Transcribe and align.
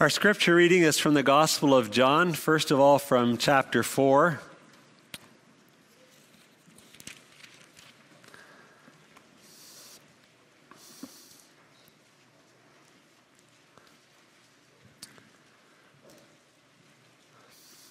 Our 0.00 0.10
scripture 0.10 0.54
reading 0.54 0.82
is 0.82 0.96
from 1.00 1.14
the 1.14 1.24
Gospel 1.24 1.74
of 1.74 1.90
John, 1.90 2.32
first 2.32 2.70
of 2.70 2.78
all 2.78 3.00
from 3.00 3.36
chapter 3.36 3.82
4. 3.82 4.38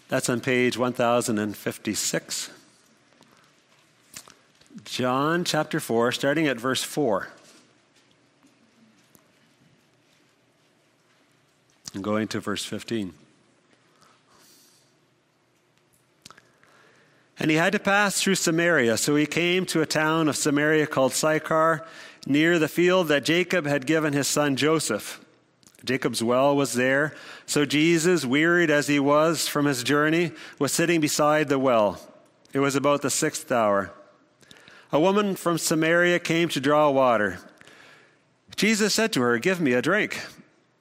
That's 0.08 0.30
on 0.30 0.39
page 0.39 0.78
1056. 0.78 2.50
John 4.86 5.44
chapter 5.44 5.82
4, 5.82 6.14
starting 6.14 6.48
at 6.48 6.58
verse 6.58 6.84
4. 6.84 7.28
And 11.98 12.04
going 12.04 12.27
to 12.27 12.39
verse 12.39 12.64
15. 12.64 13.11
And 17.39 17.50
he 17.50 17.57
had 17.57 17.71
to 17.71 17.79
pass 17.79 18.21
through 18.21 18.36
Samaria, 18.36 18.97
so 18.97 19.15
he 19.15 19.25
came 19.25 19.65
to 19.65 19.82
a 19.82 19.88
town 19.88 20.28
of 20.28 20.36
Samaria 20.36 20.86
called 20.86 21.14
Sychar, 21.14 21.88
near 22.28 22.60
the 22.60 22.68
field 22.68 23.07
that 23.07 23.25
Jacob 23.25 23.65
had 23.65 23.88
given 23.88 24.14
his 24.14 24.28
son 24.28 24.55
Joseph. 24.55 25.19
Jacob's 25.83 26.24
well 26.24 26.55
was 26.55 26.74
there, 26.74 27.15
so 27.47 27.65
Jesus, 27.65 28.24
wearied 28.24 28.69
as 28.69 28.86
he 28.86 29.00
was 29.00 29.47
from 29.47 29.66
his 29.66 29.82
journey, 29.82 30.33
was 30.60 30.71
sitting 30.71 31.02
beside 31.02 31.50
the 31.50 31.57
well. 31.57 32.00
It 32.53 32.59
was 32.59 32.75
about 32.75 33.02
the 33.02 33.09
sixth 33.09 33.52
hour. 33.52 33.91
A 34.91 35.00
woman 35.00 35.36
from 35.36 35.58
Samaria 35.58 36.19
came 36.19 36.50
to 36.50 36.61
draw 36.61 36.91
water. 36.91 37.39
Jesus 38.55 38.94
said 38.94 39.11
to 39.14 39.22
her, 39.22 39.39
Give 39.39 39.59
me 39.59 39.73
a 39.73 39.81
drink 39.81 40.22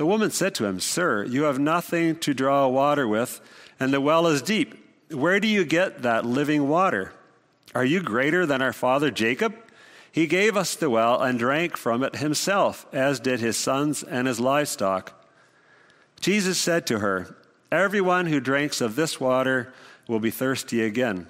The 0.00 0.06
woman 0.06 0.30
said 0.30 0.54
to 0.54 0.64
him, 0.64 0.80
Sir, 0.80 1.26
you 1.26 1.42
have 1.42 1.58
nothing 1.58 2.16
to 2.20 2.32
draw 2.32 2.66
water 2.66 3.06
with, 3.06 3.38
and 3.78 3.92
the 3.92 4.00
well 4.00 4.26
is 4.28 4.40
deep. 4.40 4.74
Where 5.10 5.38
do 5.40 5.46
you 5.46 5.62
get 5.62 6.00
that 6.00 6.24
living 6.24 6.70
water? 6.70 7.12
Are 7.74 7.84
you 7.84 8.00
greater 8.00 8.46
than 8.46 8.62
our 8.62 8.72
father 8.72 9.10
Jacob? 9.10 9.54
He 10.10 10.26
gave 10.26 10.56
us 10.56 10.74
the 10.74 10.88
well 10.88 11.20
and 11.20 11.38
drank 11.38 11.76
from 11.76 12.02
it 12.02 12.16
himself, 12.16 12.86
as 12.94 13.20
did 13.20 13.40
his 13.40 13.58
sons 13.58 14.02
and 14.02 14.26
his 14.26 14.40
livestock. 14.40 15.22
Jesus 16.18 16.56
said 16.56 16.86
to 16.86 17.00
her, 17.00 17.36
Everyone 17.70 18.24
who 18.24 18.40
drinks 18.40 18.80
of 18.80 18.96
this 18.96 19.20
water 19.20 19.70
will 20.08 20.18
be 20.18 20.30
thirsty 20.30 20.82
again. 20.82 21.26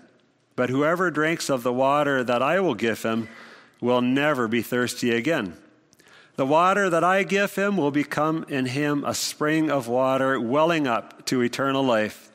But 0.55 0.71
whoever 0.71 1.11
drinks 1.11 1.51
of 1.51 1.65
the 1.65 1.73
water 1.73 2.23
that 2.23 2.41
I 2.41 2.61
will 2.61 2.77
give 2.77 3.03
him 3.03 3.31
will 3.81 4.01
never 4.01 4.47
be 4.47 4.63
thirsty 4.63 5.11
again. 5.11 5.57
The 6.37 6.47
water 6.47 6.89
that 6.89 7.05
I 7.05 7.23
give 7.23 7.55
him 7.55 7.77
will 7.77 7.91
become 7.91 8.45
in 8.49 8.67
him 8.67 9.05
a 9.05 9.15
spring 9.15 9.71
of 9.71 9.89
water 9.89 10.41
welling 10.41 10.87
up 10.87 11.27
to 11.27 11.43
eternal 11.43 11.83
life. 11.83 12.31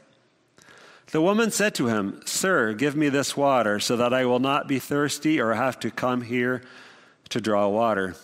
The 1.12 1.22
woman 1.22 1.52
said 1.52 1.74
to 1.76 1.88
him, 1.88 2.22
Sir, 2.26 2.74
give 2.74 2.96
me 2.96 3.10
this 3.10 3.38
water 3.38 3.80
so 3.80 3.96
that 3.96 4.14
I 4.14 4.26
will 4.26 4.40
not 4.40 4.68
be 4.68 4.80
thirsty 4.80 5.40
or 5.40 5.54
have 5.54 5.80
to 5.80 5.92
come 5.92 6.22
here 6.22 6.62
to 7.30 7.40
draw 7.40 7.68
water. 7.68 8.16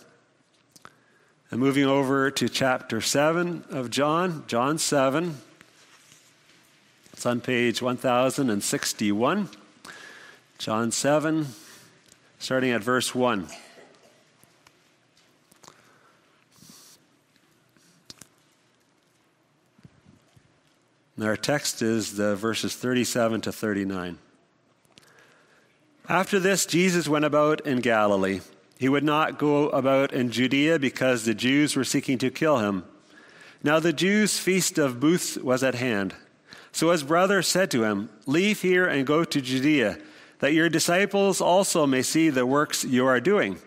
And 1.50 1.60
moving 1.60 1.84
over 1.84 2.30
to 2.30 2.48
chapter 2.48 3.00
7 3.00 3.64
of 3.70 3.90
John, 3.90 4.44
John 4.46 4.78
7. 4.78 5.36
It's 7.12 7.26
on 7.26 7.40
page 7.40 7.82
1061. 7.82 9.48
John 10.58 10.90
7, 10.90 11.46
starting 12.38 12.70
at 12.70 12.82
verse 12.82 13.14
1. 13.14 13.48
And 21.22 21.28
our 21.28 21.36
text 21.36 21.82
is 21.82 22.16
the 22.16 22.34
verses 22.34 22.74
37 22.74 23.42
to 23.42 23.52
39. 23.52 24.18
After 26.08 26.40
this, 26.40 26.66
Jesus 26.66 27.06
went 27.06 27.24
about 27.24 27.64
in 27.64 27.78
Galilee. 27.78 28.40
He 28.76 28.88
would 28.88 29.04
not 29.04 29.38
go 29.38 29.68
about 29.68 30.12
in 30.12 30.32
Judea 30.32 30.80
because 30.80 31.24
the 31.24 31.32
Jews 31.32 31.76
were 31.76 31.84
seeking 31.84 32.18
to 32.18 32.30
kill 32.32 32.58
him. 32.58 32.82
Now 33.62 33.78
the 33.78 33.92
Jews' 33.92 34.40
feast 34.40 34.78
of 34.78 34.98
booths 34.98 35.36
was 35.36 35.62
at 35.62 35.76
hand. 35.76 36.16
So 36.72 36.90
his 36.90 37.04
brother 37.04 37.40
said 37.40 37.70
to 37.70 37.84
him, 37.84 38.10
Leave 38.26 38.62
here 38.62 38.84
and 38.84 39.06
go 39.06 39.22
to 39.22 39.40
Judea, 39.40 39.98
that 40.40 40.54
your 40.54 40.68
disciples 40.68 41.40
also 41.40 41.86
may 41.86 42.02
see 42.02 42.30
the 42.30 42.46
works 42.46 42.82
you 42.82 43.06
are 43.06 43.20
doing. 43.20 43.58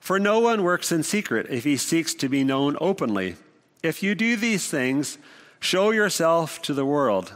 For 0.00 0.18
no 0.18 0.38
one 0.38 0.62
works 0.62 0.92
in 0.92 1.02
secret 1.02 1.46
if 1.48 1.64
he 1.64 1.78
seeks 1.78 2.12
to 2.16 2.28
be 2.28 2.44
known 2.44 2.76
openly. 2.78 3.36
If 3.82 4.02
you 4.02 4.14
do 4.14 4.36
these 4.36 4.68
things, 4.68 5.16
Show 5.60 5.90
yourself 5.90 6.62
to 6.62 6.74
the 6.74 6.86
world, 6.86 7.32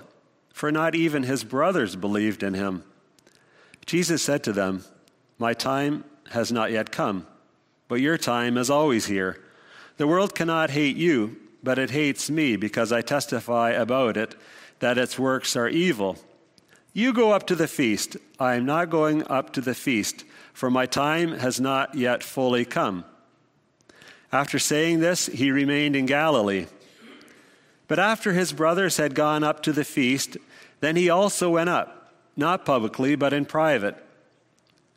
for 0.53 0.71
not 0.71 0.95
even 0.95 1.25
his 1.25 1.45
brothers 1.45 1.97
believed 1.97 2.43
in 2.43 2.55
him. 2.55 2.85
Jesus 3.85 4.23
said 4.23 4.45
to 4.45 4.53
them, 4.53 4.85
My 5.39 5.55
time 5.55 6.05
has 6.31 6.53
not 6.53 6.71
yet 6.71 6.93
come, 6.93 7.27
but 7.89 8.01
your 8.01 8.17
time 8.17 8.57
is 8.57 8.71
always 8.71 9.07
here. 9.07 9.43
The 9.97 10.07
world 10.07 10.35
cannot 10.35 10.71
hate 10.71 10.97
you, 10.97 11.37
but 11.63 11.79
it 11.79 11.91
hates 11.91 12.31
me 12.31 12.57
because 12.57 12.93
I 12.93 13.03
testify 13.03 13.71
about 13.71 14.17
it 14.17 14.35
that 14.79 14.99
its 14.99 15.19
works 15.19 15.57
are 15.57 15.69
evil. 15.69 16.17
You 16.93 17.13
go 17.13 17.33
up 17.33 17.47
to 17.47 17.55
the 17.55 17.69
feast. 17.69 18.17
I 18.39 18.55
am 18.55 18.67
not 18.67 18.91
going 18.91 19.27
up 19.29 19.53
to 19.55 19.61
the 19.61 19.75
feast, 19.75 20.25
for 20.53 20.71
my 20.71 20.87
time 20.87 21.39
has 21.39 21.61
not 21.61 21.95
yet 21.95 22.23
fully 22.23 22.65
come. 22.65 23.05
After 24.31 24.59
saying 24.59 25.01
this, 25.01 25.27
he 25.27 25.51
remained 25.51 25.97
in 25.97 26.07
Galilee. 26.07 26.67
But 27.93 27.99
after 27.99 28.33
his 28.33 28.55
brothers 28.55 28.97
had 28.97 29.15
gone 29.15 29.45
up 29.45 29.63
to 29.65 29.71
the 29.71 29.85
feast, 29.85 30.39
then 30.81 30.97
he 30.97 31.11
also 31.11 31.51
went 31.51 31.69
up, 31.69 32.11
not 32.39 32.65
publicly, 32.65 33.17
but 33.17 33.35
in 33.35 33.45
private. 33.45 34.03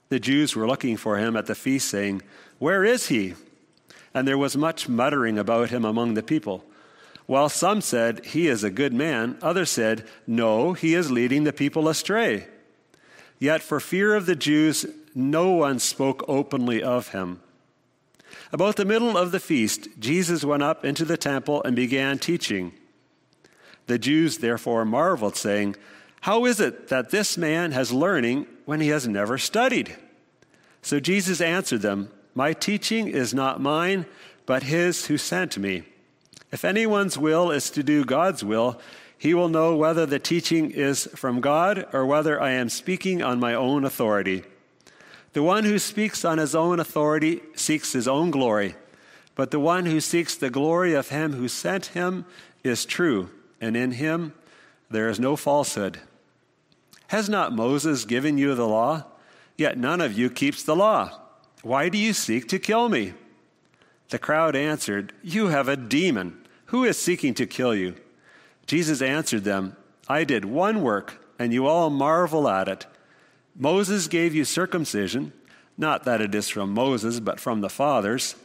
The 0.08 0.18
Jews 0.18 0.56
were 0.56 0.66
looking 0.66 0.96
for 0.96 1.18
him 1.18 1.36
at 1.36 1.46
the 1.46 1.56
feast, 1.56 1.90
saying, 1.90 2.22
Where 2.58 2.86
is 2.86 3.08
he? 3.08 3.34
And 4.14 4.26
there 4.26 4.38
was 4.38 4.56
much 4.56 4.88
muttering 4.88 5.38
about 5.38 5.72
him 5.72 5.84
among 5.84 6.14
the 6.14 6.24
people. 6.24 6.64
While 7.26 7.50
some 7.50 7.82
said, 7.82 8.28
He 8.28 8.48
is 8.48 8.64
a 8.64 8.70
good 8.70 8.94
man, 8.94 9.40
others 9.42 9.72
said, 9.72 10.08
No, 10.26 10.72
he 10.72 10.94
is 10.94 11.12
leading 11.12 11.44
the 11.44 11.52
people 11.52 11.90
astray. 11.90 12.48
Yet 13.40 13.62
for 13.62 13.82
fear 13.82 14.16
of 14.16 14.26
the 14.26 14.38
Jews, 14.38 14.86
no 15.14 15.52
one 15.52 15.80
spoke 15.80 16.24
openly 16.30 16.82
of 16.82 17.10
him. 17.10 17.42
About 18.54 18.78
the 18.78 18.86
middle 18.86 19.18
of 19.18 19.34
the 19.34 19.42
feast, 19.42 19.90
Jesus 20.00 20.46
went 20.46 20.64
up 20.64 20.86
into 20.86 21.04
the 21.04 21.18
temple 21.18 21.62
and 21.64 21.76
began 21.76 22.20
teaching. 22.20 22.72
The 23.88 24.00
Jews 24.00 24.40
therefore 24.40 24.86
marveled, 24.86 25.36
saying, 25.36 25.76
How 26.22 26.46
is 26.46 26.60
it 26.60 26.88
that 26.88 27.12
this 27.12 27.38
man 27.38 27.72
has 27.72 27.92
learning 27.92 28.48
when 28.66 28.82
he 28.82 28.90
has 28.90 29.08
never 29.08 29.38
studied? 29.38 29.96
So 30.82 31.00
Jesus 31.00 31.42
answered 31.42 31.82
them, 31.82 32.10
My 32.34 32.54
teaching 32.54 33.08
is 33.08 33.34
not 33.34 33.62
mine, 33.62 34.06
but 34.46 34.64
his 34.64 35.08
who 35.08 35.18
sent 35.18 35.58
me. 35.58 35.84
If 36.52 36.64
anyone's 36.64 37.18
will 37.18 37.52
is 37.52 37.70
to 37.72 37.84
do 37.84 38.06
God's 38.06 38.44
will, 38.44 38.80
he 39.18 39.34
will 39.34 39.50
know 39.50 39.76
whether 39.76 40.06
the 40.06 40.20
teaching 40.20 40.72
is 40.72 41.06
from 41.16 41.42
God 41.42 41.88
or 41.94 42.06
whether 42.06 42.42
I 42.42 42.52
am 42.52 42.70
speaking 42.70 43.22
on 43.22 43.40
my 43.40 43.54
own 43.54 43.86
authority. 43.86 44.44
The 45.34 45.44
one 45.44 45.64
who 45.66 45.80
speaks 45.80 46.24
on 46.24 46.38
his 46.38 46.56
own 46.56 46.80
authority 46.80 47.42
seeks 47.56 47.94
his 47.94 48.08
own 48.08 48.32
glory, 48.32 48.76
but 49.36 49.52
the 49.52 49.60
one 49.60 49.86
who 49.86 50.00
seeks 50.00 50.36
the 50.36 50.50
glory 50.50 50.94
of 50.94 51.10
him 51.10 51.34
who 51.34 51.48
sent 51.48 51.88
him 51.88 52.26
is 52.64 52.86
true, 52.86 53.30
and 53.60 53.76
in 53.76 53.92
him 53.92 54.34
there 54.90 55.10
is 55.10 55.20
no 55.20 55.36
falsehood. 55.36 56.00
Has 57.08 57.30
not 57.30 57.54
Moses 57.54 58.06
given 58.06 58.38
you 58.38 58.56
the 58.56 58.68
law? 58.68 59.06
Yet 59.58 59.78
none 59.78 60.02
of 60.02 60.18
you 60.18 60.30
keeps 60.30 60.64
the 60.64 60.76
law. 60.76 61.20
Why 61.62 61.90
do 61.90 61.98
you 61.98 62.14
seek 62.14 62.48
to 62.50 62.60
kill 62.60 62.90
me? 62.90 63.14
The 64.10 64.20
crowd 64.20 64.56
answered, 64.56 65.14
You 65.24 65.48
have 65.48 65.68
a 65.68 65.78
demon. 65.78 66.46
Who 66.68 66.84
is 66.84 66.98
seeking 66.98 67.34
to 67.36 67.46
kill 67.46 67.76
you? 67.76 67.96
Jesus 68.68 69.02
answered 69.02 69.44
them, 69.44 69.76
I 70.08 70.24
did 70.24 70.46
one 70.46 70.82
work, 70.82 71.26
and 71.40 71.54
you 71.54 71.66
all 71.66 71.90
marvel 71.90 72.48
at 72.48 72.68
it. 72.68 72.86
Moses 73.56 74.08
gave 74.08 74.36
you 74.36 74.46
circumcision, 74.46 75.32
not 75.78 76.04
that 76.04 76.22
it 76.22 76.36
is 76.36 76.50
from 76.50 76.74
Moses, 76.74 77.20
but 77.20 77.40
from 77.40 77.62
the 77.62 77.70
fathers, 77.70 78.36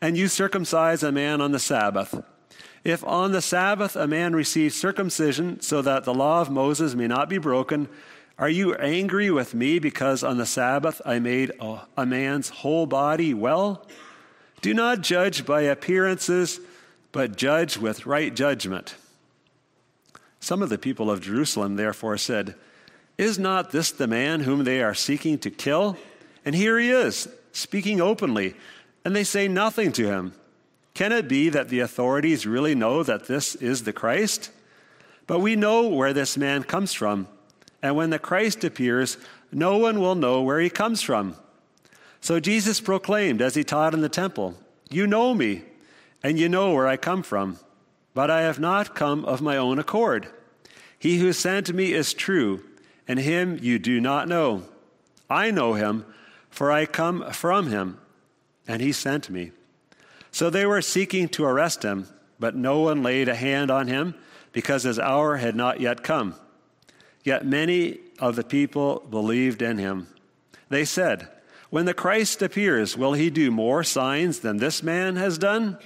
and 0.00 0.16
you 0.16 0.28
circumcise 0.28 1.02
a 1.02 1.12
man 1.12 1.40
on 1.40 1.52
the 1.52 1.58
Sabbath. 1.58 2.22
If 2.82 3.04
on 3.04 3.32
the 3.32 3.42
Sabbath 3.42 3.94
a 3.94 4.06
man 4.06 4.34
receives 4.34 4.74
circumcision 4.74 5.60
so 5.60 5.82
that 5.82 6.04
the 6.04 6.14
law 6.14 6.40
of 6.40 6.50
Moses 6.50 6.94
may 6.94 7.06
not 7.06 7.28
be 7.28 7.38
broken, 7.38 7.88
are 8.38 8.48
you 8.48 8.74
angry 8.76 9.30
with 9.30 9.52
me 9.52 9.78
because 9.78 10.24
on 10.24 10.38
the 10.38 10.46
Sabbath 10.46 11.02
I 11.04 11.18
made 11.18 11.52
a, 11.60 12.06
man's 12.06 12.48
whole 12.48 12.86
body 12.86 13.34
well? 13.34 13.86
Do 14.62 14.72
not 14.72 15.02
judge 15.02 15.44
by 15.44 15.62
appearances, 15.62 16.58
but 17.12 17.36
judge 17.36 17.76
with 17.76 18.06
right 18.06 18.34
judgment. 18.34 18.94
Some 20.40 20.62
of 20.62 20.70
the 20.70 20.78
people 20.78 21.10
of 21.10 21.20
Jerusalem 21.20 21.76
therefore 21.76 22.16
said, 22.16 22.54
Is 23.18 23.38
not 23.38 23.72
this 23.72 23.90
the 23.90 24.06
man 24.06 24.40
whom 24.40 24.64
they 24.64 24.82
are 24.82 24.94
seeking 24.94 25.38
to 25.40 25.50
kill? 25.50 25.98
And 26.42 26.54
here 26.54 26.78
he 26.78 26.90
is, 26.90 27.28
speaking 27.52 28.00
openly, 28.00 28.54
and 29.04 29.14
they 29.14 29.24
say 29.24 29.48
nothing 29.48 29.92
to 29.92 30.06
him. 30.06 30.32
Can 31.00 31.12
it 31.12 31.28
be 31.28 31.48
that 31.48 31.70
the 31.70 31.80
authorities 31.80 32.46
really 32.46 32.74
know 32.74 33.02
that 33.02 33.24
this 33.24 33.54
is 33.54 33.84
the 33.84 33.92
Christ? 33.94 34.50
But 35.26 35.38
we 35.38 35.56
know 35.56 35.88
where 35.88 36.12
this 36.12 36.36
man 36.36 36.62
comes 36.62 36.92
from, 36.92 37.26
and 37.82 37.96
when 37.96 38.10
the 38.10 38.18
Christ 38.18 38.64
appears, 38.64 39.16
no 39.50 39.78
one 39.78 40.00
will 40.00 40.14
know 40.14 40.42
where 40.42 40.60
he 40.60 40.68
comes 40.68 41.00
from. 41.00 41.36
So 42.20 42.38
Jesus 42.38 42.82
proclaimed 42.82 43.40
as 43.40 43.54
he 43.54 43.64
taught 43.64 43.94
in 43.94 44.02
the 44.02 44.10
temple, 44.10 44.56
You 44.90 45.06
know 45.06 45.32
me, 45.32 45.62
and 46.22 46.38
you 46.38 46.50
know 46.50 46.74
where 46.74 46.86
I 46.86 46.98
come 46.98 47.22
from, 47.22 47.58
but 48.12 48.30
I 48.30 48.42
have 48.42 48.60
not 48.60 48.94
come 48.94 49.24
of 49.24 49.40
my 49.40 49.56
own 49.56 49.78
accord. 49.78 50.28
He 50.98 51.18
who 51.18 51.32
sent 51.32 51.72
me 51.72 51.94
is 51.94 52.12
true, 52.12 52.62
and 53.08 53.18
him 53.18 53.58
you 53.62 53.78
do 53.78 54.02
not 54.02 54.28
know. 54.28 54.64
I 55.30 55.50
know 55.50 55.72
him, 55.72 56.04
for 56.50 56.70
I 56.70 56.84
come 56.84 57.32
from 57.32 57.68
him, 57.68 57.96
and 58.68 58.82
he 58.82 58.92
sent 58.92 59.30
me. 59.30 59.52
So 60.32 60.50
they 60.50 60.66
were 60.66 60.82
seeking 60.82 61.28
to 61.30 61.44
arrest 61.44 61.82
him, 61.82 62.06
but 62.38 62.54
no 62.54 62.80
one 62.80 63.02
laid 63.02 63.28
a 63.28 63.34
hand 63.34 63.70
on 63.70 63.88
him 63.88 64.14
because 64.52 64.82
his 64.82 64.98
hour 64.98 65.36
had 65.36 65.54
not 65.54 65.80
yet 65.80 66.02
come. 66.02 66.34
Yet 67.24 67.44
many 67.44 67.98
of 68.18 68.36
the 68.36 68.44
people 68.44 69.06
believed 69.10 69.62
in 69.62 69.78
him. 69.78 70.06
They 70.68 70.84
said, 70.84 71.28
When 71.68 71.84
the 71.84 71.94
Christ 71.94 72.42
appears, 72.42 72.96
will 72.96 73.12
he 73.12 73.30
do 73.30 73.50
more 73.50 73.84
signs 73.84 74.40
than 74.40 74.56
this 74.56 74.82
man 74.82 75.16
has 75.16 75.36
done? 75.36 75.78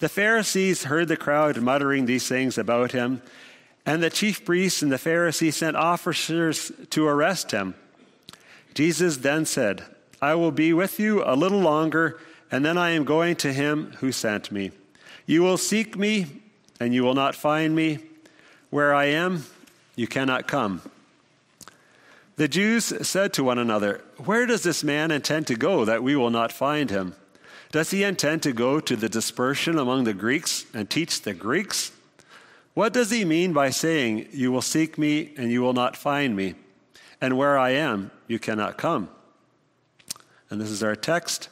The 0.00 0.08
Pharisees 0.08 0.84
heard 0.84 1.08
the 1.08 1.16
crowd 1.16 1.60
muttering 1.60 2.06
these 2.06 2.28
things 2.28 2.58
about 2.58 2.92
him, 2.92 3.22
and 3.86 4.02
the 4.02 4.10
chief 4.10 4.44
priests 4.44 4.82
and 4.82 4.90
the 4.90 4.98
Pharisees 4.98 5.56
sent 5.56 5.76
officers 5.76 6.72
to 6.90 7.06
arrest 7.06 7.52
him. 7.52 7.74
Jesus 8.74 9.18
then 9.18 9.46
said, 9.46 9.84
I 10.20 10.34
will 10.34 10.50
be 10.50 10.72
with 10.72 10.98
you 10.98 11.22
a 11.24 11.36
little 11.36 11.60
longer 11.60 12.18
and 12.50 12.64
then 12.64 12.78
I 12.78 12.90
am 12.90 13.04
going 13.04 13.36
to 13.36 13.52
him 13.52 13.92
who 13.98 14.12
sent 14.12 14.52
me. 14.52 14.70
You 15.26 15.42
will 15.42 15.56
seek 15.56 15.96
me, 15.96 16.26
and 16.78 16.94
you 16.94 17.02
will 17.02 17.14
not 17.14 17.34
find 17.34 17.74
me. 17.74 17.98
Where 18.70 18.94
I 18.94 19.06
am, 19.06 19.44
you 19.96 20.06
cannot 20.06 20.46
come. 20.48 20.82
The 22.36 22.48
Jews 22.48 22.92
said 23.06 23.32
to 23.34 23.44
one 23.44 23.58
another, 23.58 24.02
Where 24.24 24.46
does 24.46 24.64
this 24.64 24.82
man 24.82 25.10
intend 25.10 25.46
to 25.46 25.54
go 25.54 25.84
that 25.84 26.02
we 26.02 26.16
will 26.16 26.30
not 26.30 26.50
find 26.50 26.90
him? 26.90 27.14
Does 27.70 27.90
he 27.90 28.02
intend 28.02 28.42
to 28.42 28.52
go 28.52 28.80
to 28.80 28.96
the 28.96 29.08
dispersion 29.08 29.78
among 29.78 30.04
the 30.04 30.14
Greeks 30.14 30.66
and 30.74 30.90
teach 30.90 31.22
the 31.22 31.34
Greeks? 31.34 31.92
What 32.74 32.92
does 32.92 33.10
he 33.10 33.24
mean 33.24 33.52
by 33.52 33.70
saying, 33.70 34.28
You 34.32 34.50
will 34.50 34.62
seek 34.62 34.98
me 34.98 35.32
and 35.36 35.50
you 35.50 35.62
will 35.62 35.72
not 35.72 35.96
find 35.96 36.34
me? 36.36 36.54
And 37.20 37.38
where 37.38 37.56
I 37.56 37.70
am, 37.70 38.10
you 38.26 38.38
cannot 38.38 38.78
come? 38.78 39.08
And 40.50 40.60
this 40.60 40.70
is 40.70 40.82
our 40.82 40.96
text. 40.96 41.48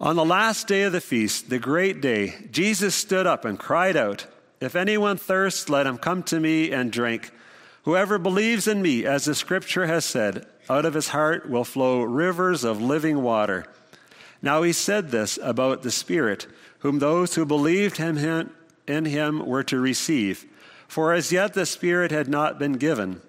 On 0.00 0.16
the 0.16 0.24
last 0.24 0.66
day 0.66 0.82
of 0.82 0.92
the 0.92 1.00
feast, 1.00 1.48
the 1.50 1.58
great 1.58 2.00
day, 2.00 2.34
Jesus 2.50 2.94
stood 2.94 3.26
up 3.26 3.44
and 3.44 3.58
cried 3.58 3.96
out, 3.96 4.26
If 4.60 4.74
anyone 4.74 5.16
thirsts, 5.16 5.68
let 5.68 5.86
him 5.86 5.98
come 5.98 6.24
to 6.24 6.40
me 6.40 6.72
and 6.72 6.90
drink. 6.90 7.30
Whoever 7.84 8.18
believes 8.18 8.66
in 8.66 8.82
me, 8.82 9.06
as 9.06 9.24
the 9.24 9.34
scripture 9.34 9.86
has 9.86 10.04
said, 10.04 10.46
out 10.68 10.84
of 10.84 10.94
his 10.94 11.08
heart 11.08 11.48
will 11.48 11.64
flow 11.64 12.02
rivers 12.02 12.64
of 12.64 12.80
living 12.80 13.22
water. 13.22 13.66
Now 14.42 14.62
he 14.62 14.72
said 14.72 15.10
this 15.10 15.38
about 15.42 15.82
the 15.82 15.90
Spirit, 15.90 16.46
whom 16.80 16.98
those 16.98 17.34
who 17.34 17.46
believed 17.46 17.98
him 17.98 18.50
in 18.86 19.04
him 19.04 19.46
were 19.46 19.64
to 19.64 19.78
receive. 19.78 20.44
For 20.88 21.12
as 21.12 21.30
yet 21.30 21.54
the 21.54 21.66
Spirit 21.66 22.10
had 22.10 22.28
not 22.28 22.58
been 22.58 22.74
given, 22.74 23.20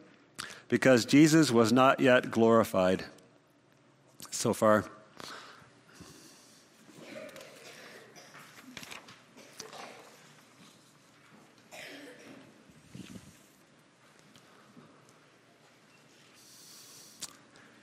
because 0.67 1.05
Jesus 1.05 1.51
was 1.51 1.71
not 1.71 1.99
yet 1.99 2.31
glorified. 2.31 3.05
So 4.31 4.53
far. 4.53 4.85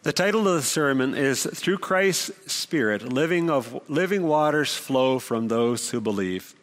The 0.02 0.12
title 0.12 0.48
of 0.48 0.54
the 0.56 0.62
sermon 0.62 1.14
is 1.14 1.44
Through 1.44 1.78
Christ's 1.78 2.52
Spirit, 2.52 3.12
living, 3.12 3.48
of, 3.48 3.88
living 3.88 4.24
waters 4.24 4.74
flow 4.74 5.20
from 5.20 5.46
those 5.46 5.90
who 5.90 6.00
believe. 6.00 6.56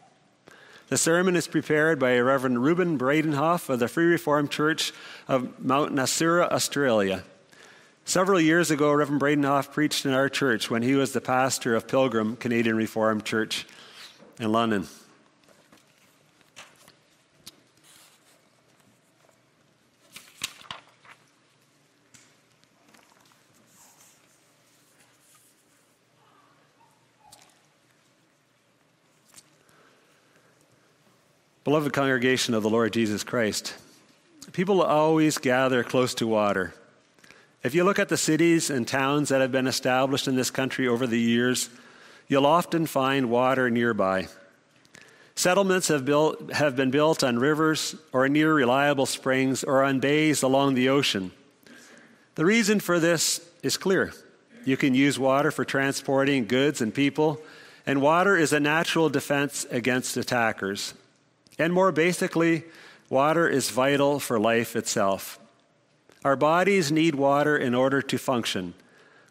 The 0.89 0.97
sermon 0.97 1.37
is 1.37 1.47
prepared 1.47 1.99
by 1.99 2.19
Reverend 2.19 2.61
Reuben 2.61 2.99
Bredenhof 2.99 3.69
of 3.69 3.79
the 3.79 3.87
Free 3.87 4.07
Reformed 4.07 4.51
Church 4.51 4.91
of 5.29 5.57
Mount 5.63 5.95
Nasura, 5.95 6.51
Australia. 6.51 7.23
Several 8.03 8.41
years 8.41 8.71
ago, 8.71 8.91
Reverend 8.91 9.21
Bredenhof 9.21 9.71
preached 9.71 10.05
in 10.05 10.11
our 10.11 10.27
church 10.27 10.69
when 10.69 10.81
he 10.81 10.95
was 10.95 11.13
the 11.13 11.21
pastor 11.21 11.75
of 11.75 11.87
Pilgrim 11.87 12.35
Canadian 12.35 12.75
Reformed 12.75 13.23
Church 13.23 13.65
in 14.37 14.51
London. 14.51 14.85
Beloved 31.69 31.93
congregation 31.93 32.55
of 32.55 32.63
the 32.63 32.69
Lord 32.71 32.93
Jesus 32.93 33.23
Christ, 33.23 33.75
people 34.53 34.81
always 34.81 35.37
gather 35.37 35.83
close 35.83 36.15
to 36.15 36.25
water. 36.25 36.73
If 37.61 37.75
you 37.75 37.83
look 37.83 37.99
at 37.99 38.09
the 38.09 38.17
cities 38.17 38.71
and 38.71 38.87
towns 38.87 39.29
that 39.29 39.39
have 39.39 39.51
been 39.51 39.67
established 39.67 40.27
in 40.27 40.35
this 40.35 40.49
country 40.49 40.87
over 40.87 41.05
the 41.05 41.19
years, 41.19 41.69
you'll 42.27 42.47
often 42.47 42.87
find 42.87 43.29
water 43.29 43.69
nearby. 43.69 44.29
Settlements 45.35 45.89
have, 45.89 46.05
built, 46.05 46.53
have 46.53 46.75
been 46.75 46.89
built 46.89 47.23
on 47.23 47.37
rivers 47.37 47.95
or 48.11 48.27
near 48.27 48.51
reliable 48.51 49.05
springs 49.05 49.63
or 49.63 49.83
on 49.83 49.99
bays 49.99 50.41
along 50.41 50.73
the 50.73 50.89
ocean. 50.89 51.31
The 52.33 52.45
reason 52.45 52.79
for 52.79 52.99
this 52.99 53.47
is 53.61 53.77
clear. 53.77 54.11
You 54.65 54.75
can 54.75 54.95
use 54.95 55.19
water 55.19 55.51
for 55.51 55.65
transporting 55.65 56.47
goods 56.47 56.81
and 56.81 56.91
people, 56.91 57.39
and 57.85 58.01
water 58.01 58.35
is 58.35 58.53
a 58.53 58.59
natural 58.59 59.07
defense 59.07 59.67
against 59.69 60.17
attackers. 60.17 60.95
And 61.59 61.73
more 61.73 61.91
basically, 61.91 62.63
water 63.09 63.47
is 63.47 63.69
vital 63.69 64.21
for 64.21 64.39
life 64.39 64.77
itself. 64.77 65.37
Our 66.23 66.37
bodies 66.37 66.91
need 66.91 67.15
water 67.15 67.57
in 67.57 67.75
order 67.75 68.01
to 68.01 68.17
function. 68.17 68.73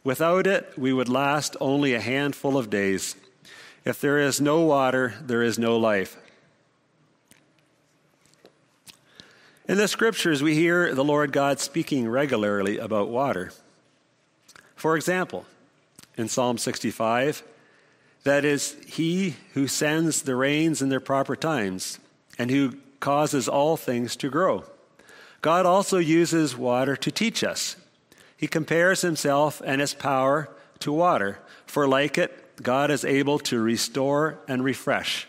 Without 0.04 0.46
it, 0.46 0.72
we 0.76 0.92
would 0.92 1.08
last 1.08 1.56
only 1.60 1.94
a 1.94 2.00
handful 2.00 2.58
of 2.58 2.70
days. 2.70 3.16
If 3.84 4.00
there 4.00 4.18
is 4.18 4.40
no 4.40 4.60
water, 4.60 5.14
there 5.22 5.42
is 5.42 5.58
no 5.58 5.78
life. 5.78 6.16
In 9.66 9.76
the 9.76 9.88
scriptures, 9.88 10.42
we 10.42 10.54
hear 10.54 10.94
the 10.94 11.04
Lord 11.04 11.32
God 11.32 11.60
speaking 11.60 12.08
regularly 12.08 12.78
about 12.78 13.08
water. 13.08 13.52
For 14.76 14.96
example, 14.96 15.46
in 16.16 16.28
Psalm 16.28 16.56
65, 16.56 17.42
that 18.24 18.44
is, 18.44 18.76
He 18.86 19.36
who 19.52 19.66
sends 19.66 20.22
the 20.22 20.36
rains 20.36 20.80
in 20.80 20.88
their 20.88 21.00
proper 21.00 21.36
times 21.36 21.98
and 22.38 22.50
who 22.50 22.74
causes 23.00 23.48
all 23.48 23.76
things 23.76 24.16
to 24.16 24.30
grow. 24.30 24.64
God 25.40 25.66
also 25.66 25.98
uses 25.98 26.56
water 26.56 26.96
to 26.96 27.10
teach 27.10 27.44
us. 27.44 27.76
He 28.36 28.46
compares 28.46 29.02
himself 29.02 29.62
and 29.64 29.80
his 29.80 29.94
power 29.94 30.48
to 30.80 30.92
water, 30.92 31.38
for 31.66 31.86
like 31.88 32.18
it, 32.18 32.62
God 32.62 32.90
is 32.90 33.04
able 33.04 33.38
to 33.40 33.60
restore 33.60 34.38
and 34.48 34.64
refresh. 34.64 35.26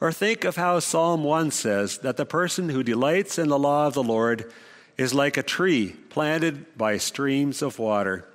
Or 0.00 0.12
think 0.12 0.44
of 0.44 0.56
how 0.56 0.78
Psalm 0.80 1.24
1 1.24 1.50
says 1.50 1.98
that 1.98 2.16
the 2.16 2.26
person 2.26 2.68
who 2.68 2.82
delights 2.82 3.38
in 3.38 3.48
the 3.48 3.58
law 3.58 3.86
of 3.86 3.94
the 3.94 4.02
Lord 4.02 4.52
is 4.96 5.14
like 5.14 5.36
a 5.36 5.42
tree 5.42 5.96
planted 6.10 6.76
by 6.76 6.98
streams 6.98 7.62
of 7.62 7.78
water. 7.78 8.26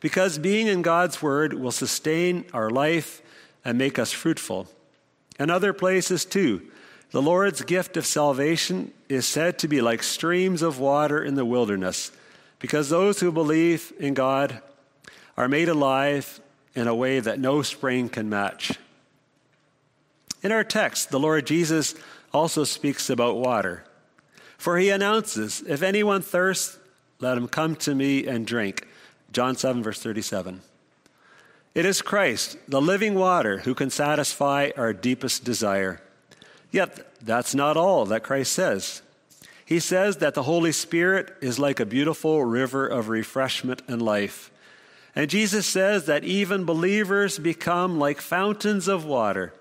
Because 0.00 0.38
being 0.38 0.66
in 0.66 0.82
God's 0.82 1.22
word 1.22 1.54
will 1.54 1.72
sustain 1.72 2.44
our 2.52 2.70
life 2.70 3.22
and 3.64 3.78
make 3.78 3.98
us 3.98 4.12
fruitful. 4.12 4.68
And 5.38 5.50
other 5.50 5.72
places 5.72 6.24
too, 6.24 6.62
the 7.12 7.22
Lord's 7.22 7.62
gift 7.62 7.96
of 7.98 8.06
salvation 8.06 8.90
is 9.08 9.26
said 9.26 9.58
to 9.58 9.68
be 9.68 9.82
like 9.82 10.02
streams 10.02 10.62
of 10.62 10.80
water 10.80 11.22
in 11.22 11.34
the 11.34 11.44
wilderness, 11.44 12.10
because 12.58 12.88
those 12.88 13.20
who 13.20 13.30
believe 13.30 13.92
in 14.00 14.14
God 14.14 14.62
are 15.36 15.48
made 15.48 15.68
alive 15.68 16.40
in 16.74 16.88
a 16.88 16.94
way 16.94 17.20
that 17.20 17.38
no 17.38 17.60
spring 17.60 18.08
can 18.08 18.30
match. 18.30 18.78
In 20.42 20.52
our 20.52 20.64
text, 20.64 21.10
the 21.10 21.20
Lord 21.20 21.46
Jesus 21.46 21.94
also 22.32 22.64
speaks 22.64 23.10
about 23.10 23.36
water. 23.36 23.84
For 24.56 24.78
he 24.78 24.88
announces, 24.88 25.62
If 25.68 25.82
anyone 25.82 26.22
thirsts, 26.22 26.78
let 27.20 27.36
him 27.36 27.46
come 27.46 27.76
to 27.76 27.94
me 27.94 28.26
and 28.26 28.46
drink. 28.46 28.88
John 29.32 29.54
7, 29.54 29.82
verse 29.82 30.02
37. 30.02 30.62
It 31.74 31.84
is 31.84 32.00
Christ, 32.00 32.56
the 32.68 32.80
living 32.80 33.14
water, 33.14 33.58
who 33.58 33.74
can 33.74 33.90
satisfy 33.90 34.70
our 34.76 34.92
deepest 34.92 35.44
desire. 35.44 36.00
Yet, 36.72 37.14
that's 37.22 37.54
not 37.54 37.76
all 37.76 38.06
that 38.06 38.24
Christ 38.24 38.52
says. 38.52 39.02
He 39.64 39.78
says 39.78 40.16
that 40.16 40.34
the 40.34 40.42
Holy 40.42 40.72
Spirit 40.72 41.34
is 41.40 41.58
like 41.58 41.78
a 41.78 41.86
beautiful 41.86 42.44
river 42.44 42.86
of 42.86 43.08
refreshment 43.08 43.82
and 43.86 44.02
life. 44.02 44.50
And 45.14 45.30
Jesus 45.30 45.66
says 45.66 46.06
that 46.06 46.24
even 46.24 46.64
believers 46.64 47.38
become 47.38 47.98
like 47.98 48.20
fountains 48.20 48.88
of 48.88 49.04
water. 49.04 49.52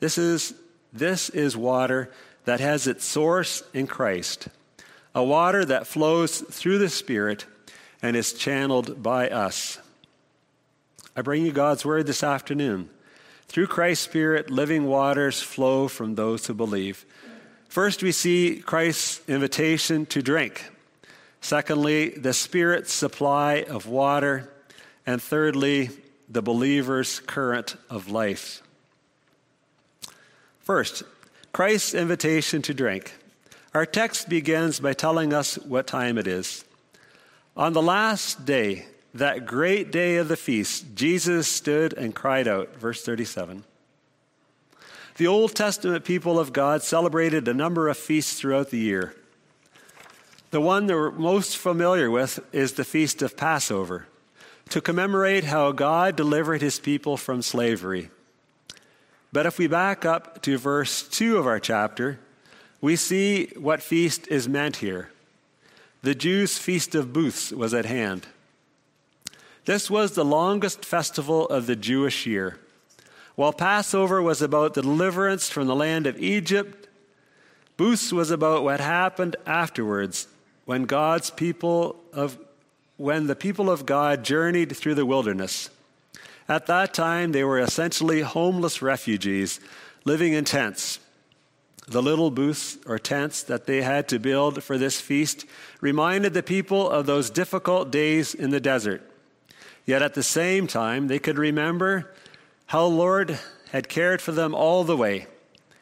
This 0.00 0.18
is, 0.18 0.54
this 0.92 1.30
is 1.30 1.56
water 1.56 2.10
that 2.44 2.60
has 2.60 2.86
its 2.86 3.04
source 3.04 3.62
in 3.72 3.86
Christ, 3.86 4.48
a 5.14 5.24
water 5.24 5.64
that 5.64 5.86
flows 5.86 6.40
through 6.40 6.78
the 6.78 6.90
Spirit 6.90 7.46
and 8.02 8.16
is 8.16 8.32
channeled 8.34 9.02
by 9.02 9.28
us. 9.28 9.78
I 11.16 11.22
bring 11.22 11.46
you 11.46 11.52
God's 11.52 11.84
word 11.84 12.06
this 12.06 12.22
afternoon. 12.22 12.90
Through 13.52 13.66
Christ's 13.66 14.06
Spirit, 14.06 14.48
living 14.48 14.86
waters 14.86 15.42
flow 15.42 15.86
from 15.86 16.14
those 16.14 16.46
who 16.46 16.54
believe. 16.54 17.04
First, 17.68 18.02
we 18.02 18.10
see 18.10 18.62
Christ's 18.64 19.20
invitation 19.28 20.06
to 20.06 20.22
drink. 20.22 20.70
Secondly, 21.42 22.08
the 22.08 22.32
Spirit's 22.32 22.94
supply 22.94 23.62
of 23.68 23.86
water. 23.86 24.50
And 25.04 25.20
thirdly, 25.20 25.90
the 26.30 26.40
believer's 26.40 27.20
current 27.20 27.76
of 27.90 28.10
life. 28.10 28.62
First, 30.60 31.02
Christ's 31.52 31.92
invitation 31.92 32.62
to 32.62 32.72
drink. 32.72 33.12
Our 33.74 33.84
text 33.84 34.30
begins 34.30 34.80
by 34.80 34.94
telling 34.94 35.34
us 35.34 35.56
what 35.56 35.86
time 35.86 36.16
it 36.16 36.26
is. 36.26 36.64
On 37.54 37.74
the 37.74 37.82
last 37.82 38.46
day, 38.46 38.86
that 39.14 39.46
great 39.46 39.90
day 39.90 40.16
of 40.16 40.28
the 40.28 40.36
feast, 40.36 40.94
Jesus 40.94 41.46
stood 41.46 41.92
and 41.92 42.14
cried 42.14 42.48
out. 42.48 42.76
Verse 42.76 43.04
37. 43.04 43.64
The 45.16 45.26
Old 45.26 45.54
Testament 45.54 46.04
people 46.04 46.38
of 46.38 46.52
God 46.52 46.82
celebrated 46.82 47.46
a 47.46 47.54
number 47.54 47.88
of 47.88 47.98
feasts 47.98 48.38
throughout 48.38 48.70
the 48.70 48.78
year. 48.78 49.14
The 50.50 50.60
one 50.60 50.86
they're 50.86 51.10
most 51.10 51.56
familiar 51.56 52.10
with 52.10 52.40
is 52.52 52.72
the 52.72 52.84
Feast 52.84 53.22
of 53.22 53.36
Passover 53.36 54.06
to 54.70 54.80
commemorate 54.80 55.44
how 55.44 55.72
God 55.72 56.16
delivered 56.16 56.62
his 56.62 56.78
people 56.78 57.16
from 57.16 57.42
slavery. 57.42 58.10
But 59.32 59.46
if 59.46 59.58
we 59.58 59.66
back 59.66 60.04
up 60.04 60.42
to 60.42 60.56
verse 60.56 61.02
2 61.02 61.36
of 61.36 61.46
our 61.46 61.60
chapter, 61.60 62.18
we 62.80 62.96
see 62.96 63.46
what 63.56 63.82
feast 63.82 64.28
is 64.28 64.48
meant 64.48 64.76
here. 64.76 65.10
The 66.02 66.14
Jews' 66.14 66.58
Feast 66.58 66.94
of 66.94 67.12
Booths 67.12 67.52
was 67.52 67.72
at 67.72 67.86
hand. 67.86 68.26
This 69.64 69.90
was 69.90 70.12
the 70.12 70.24
longest 70.24 70.84
festival 70.84 71.46
of 71.46 71.66
the 71.66 71.76
Jewish 71.76 72.26
year. 72.26 72.58
While 73.34 73.52
Passover 73.52 74.20
was 74.20 74.42
about 74.42 74.74
the 74.74 74.82
deliverance 74.82 75.48
from 75.48 75.66
the 75.66 75.76
land 75.76 76.06
of 76.06 76.18
Egypt, 76.18 76.88
Booths 77.76 78.12
was 78.12 78.30
about 78.30 78.64
what 78.64 78.80
happened 78.80 79.36
afterwards 79.46 80.28
when 80.66 80.84
God's 80.84 81.30
people 81.30 81.96
of 82.12 82.38
when 82.96 83.26
the 83.26 83.34
people 83.34 83.70
of 83.70 83.86
God 83.86 84.22
journeyed 84.22 84.76
through 84.76 84.94
the 84.94 85.06
wilderness. 85.06 85.70
At 86.48 86.66
that 86.66 86.94
time, 86.94 87.32
they 87.32 87.42
were 87.42 87.58
essentially 87.58 88.20
homeless 88.20 88.82
refugees 88.82 89.58
living 90.04 90.34
in 90.34 90.44
tents. 90.44 91.00
The 91.88 92.02
little 92.02 92.30
booths 92.30 92.78
or 92.86 92.98
tents 92.98 93.42
that 93.44 93.66
they 93.66 93.82
had 93.82 94.06
to 94.08 94.20
build 94.20 94.62
for 94.62 94.78
this 94.78 95.00
feast 95.00 95.46
reminded 95.80 96.34
the 96.34 96.42
people 96.42 96.88
of 96.88 97.06
those 97.06 97.30
difficult 97.30 97.90
days 97.90 98.34
in 98.34 98.50
the 98.50 98.60
desert. 98.60 99.02
Yet 99.84 100.02
at 100.02 100.14
the 100.14 100.22
same 100.22 100.66
time, 100.66 101.08
they 101.08 101.18
could 101.18 101.38
remember 101.38 102.12
how 102.66 102.88
the 102.88 102.94
Lord 102.94 103.38
had 103.70 103.88
cared 103.88 104.22
for 104.22 104.32
them 104.32 104.54
all 104.54 104.84
the 104.84 104.96
way. 104.96 105.26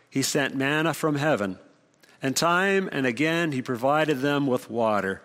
He 0.08 0.22
sent 0.22 0.56
manna 0.56 0.94
from 0.94 1.16
heaven, 1.16 1.58
and 2.22 2.36
time 2.36 2.88
and 2.92 3.06
again 3.06 3.52
he 3.52 3.62
provided 3.62 4.20
them 4.20 4.46
with 4.46 4.70
water. 4.70 5.22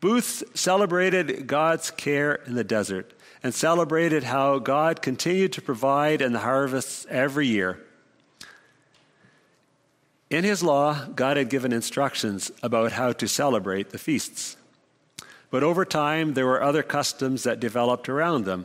Booths 0.00 0.42
celebrated 0.54 1.46
God's 1.46 1.90
care 1.92 2.34
in 2.46 2.54
the 2.54 2.64
desert 2.64 3.12
and 3.42 3.54
celebrated 3.54 4.24
how 4.24 4.58
God 4.58 5.02
continued 5.02 5.52
to 5.52 5.62
provide 5.62 6.20
in 6.20 6.32
the 6.32 6.40
harvests 6.40 7.06
every 7.08 7.46
year. 7.46 7.78
In 10.30 10.44
his 10.44 10.62
law, 10.62 11.06
God 11.14 11.36
had 11.36 11.50
given 11.50 11.72
instructions 11.72 12.50
about 12.62 12.92
how 12.92 13.12
to 13.12 13.28
celebrate 13.28 13.90
the 13.90 13.98
feasts. 13.98 14.56
But 15.52 15.62
over 15.62 15.84
time, 15.84 16.32
there 16.32 16.46
were 16.46 16.62
other 16.62 16.82
customs 16.82 17.42
that 17.42 17.60
developed 17.60 18.08
around 18.08 18.46
them. 18.46 18.64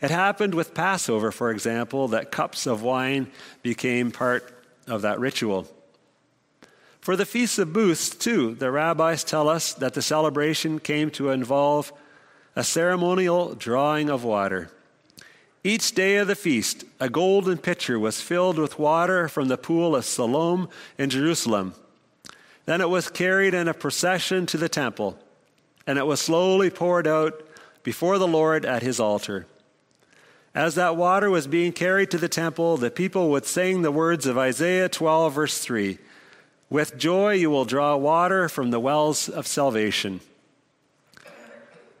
It 0.00 0.12
happened 0.12 0.54
with 0.54 0.72
Passover, 0.72 1.32
for 1.32 1.50
example, 1.50 2.06
that 2.08 2.30
cups 2.30 2.64
of 2.64 2.80
wine 2.80 3.26
became 3.62 4.12
part 4.12 4.56
of 4.86 5.02
that 5.02 5.18
ritual. 5.18 5.66
For 7.00 7.16
the 7.16 7.26
Feast 7.26 7.58
of 7.58 7.72
Booths, 7.72 8.10
too, 8.10 8.54
the 8.54 8.70
rabbis 8.70 9.24
tell 9.24 9.48
us 9.48 9.74
that 9.74 9.94
the 9.94 10.00
celebration 10.00 10.78
came 10.78 11.10
to 11.10 11.30
involve 11.30 11.92
a 12.54 12.62
ceremonial 12.62 13.56
drawing 13.56 14.08
of 14.08 14.22
water. 14.22 14.70
Each 15.64 15.92
day 15.92 16.18
of 16.18 16.28
the 16.28 16.36
feast, 16.36 16.84
a 17.00 17.10
golden 17.10 17.58
pitcher 17.58 17.98
was 17.98 18.20
filled 18.20 18.60
with 18.60 18.78
water 18.78 19.26
from 19.26 19.48
the 19.48 19.58
pool 19.58 19.96
of 19.96 20.04
Siloam 20.04 20.68
in 20.98 21.10
Jerusalem. 21.10 21.74
Then 22.64 22.80
it 22.80 22.90
was 22.90 23.10
carried 23.10 23.54
in 23.54 23.66
a 23.66 23.74
procession 23.74 24.46
to 24.46 24.56
the 24.56 24.68
temple, 24.68 25.18
and 25.86 25.98
it 25.98 26.06
was 26.06 26.20
slowly 26.20 26.70
poured 26.70 27.06
out 27.06 27.42
before 27.82 28.18
the 28.18 28.26
Lord 28.26 28.64
at 28.64 28.82
his 28.82 28.98
altar. 28.98 29.46
As 30.54 30.74
that 30.74 30.96
water 30.96 31.30
was 31.30 31.46
being 31.46 31.72
carried 31.72 32.10
to 32.10 32.18
the 32.18 32.28
temple, 32.28 32.76
the 32.76 32.90
people 32.90 33.30
would 33.30 33.44
sing 33.44 33.82
the 33.82 33.92
words 33.92 34.26
of 34.26 34.38
Isaiah 34.38 34.88
12, 34.88 35.32
verse 35.32 35.58
3 35.58 35.98
with 36.68 36.98
joy 36.98 37.34
you 37.34 37.50
will 37.50 37.64
draw 37.64 37.96
water 37.96 38.48
from 38.48 38.70
the 38.70 38.80
wells 38.80 39.28
of 39.28 39.46
salvation. 39.46 40.20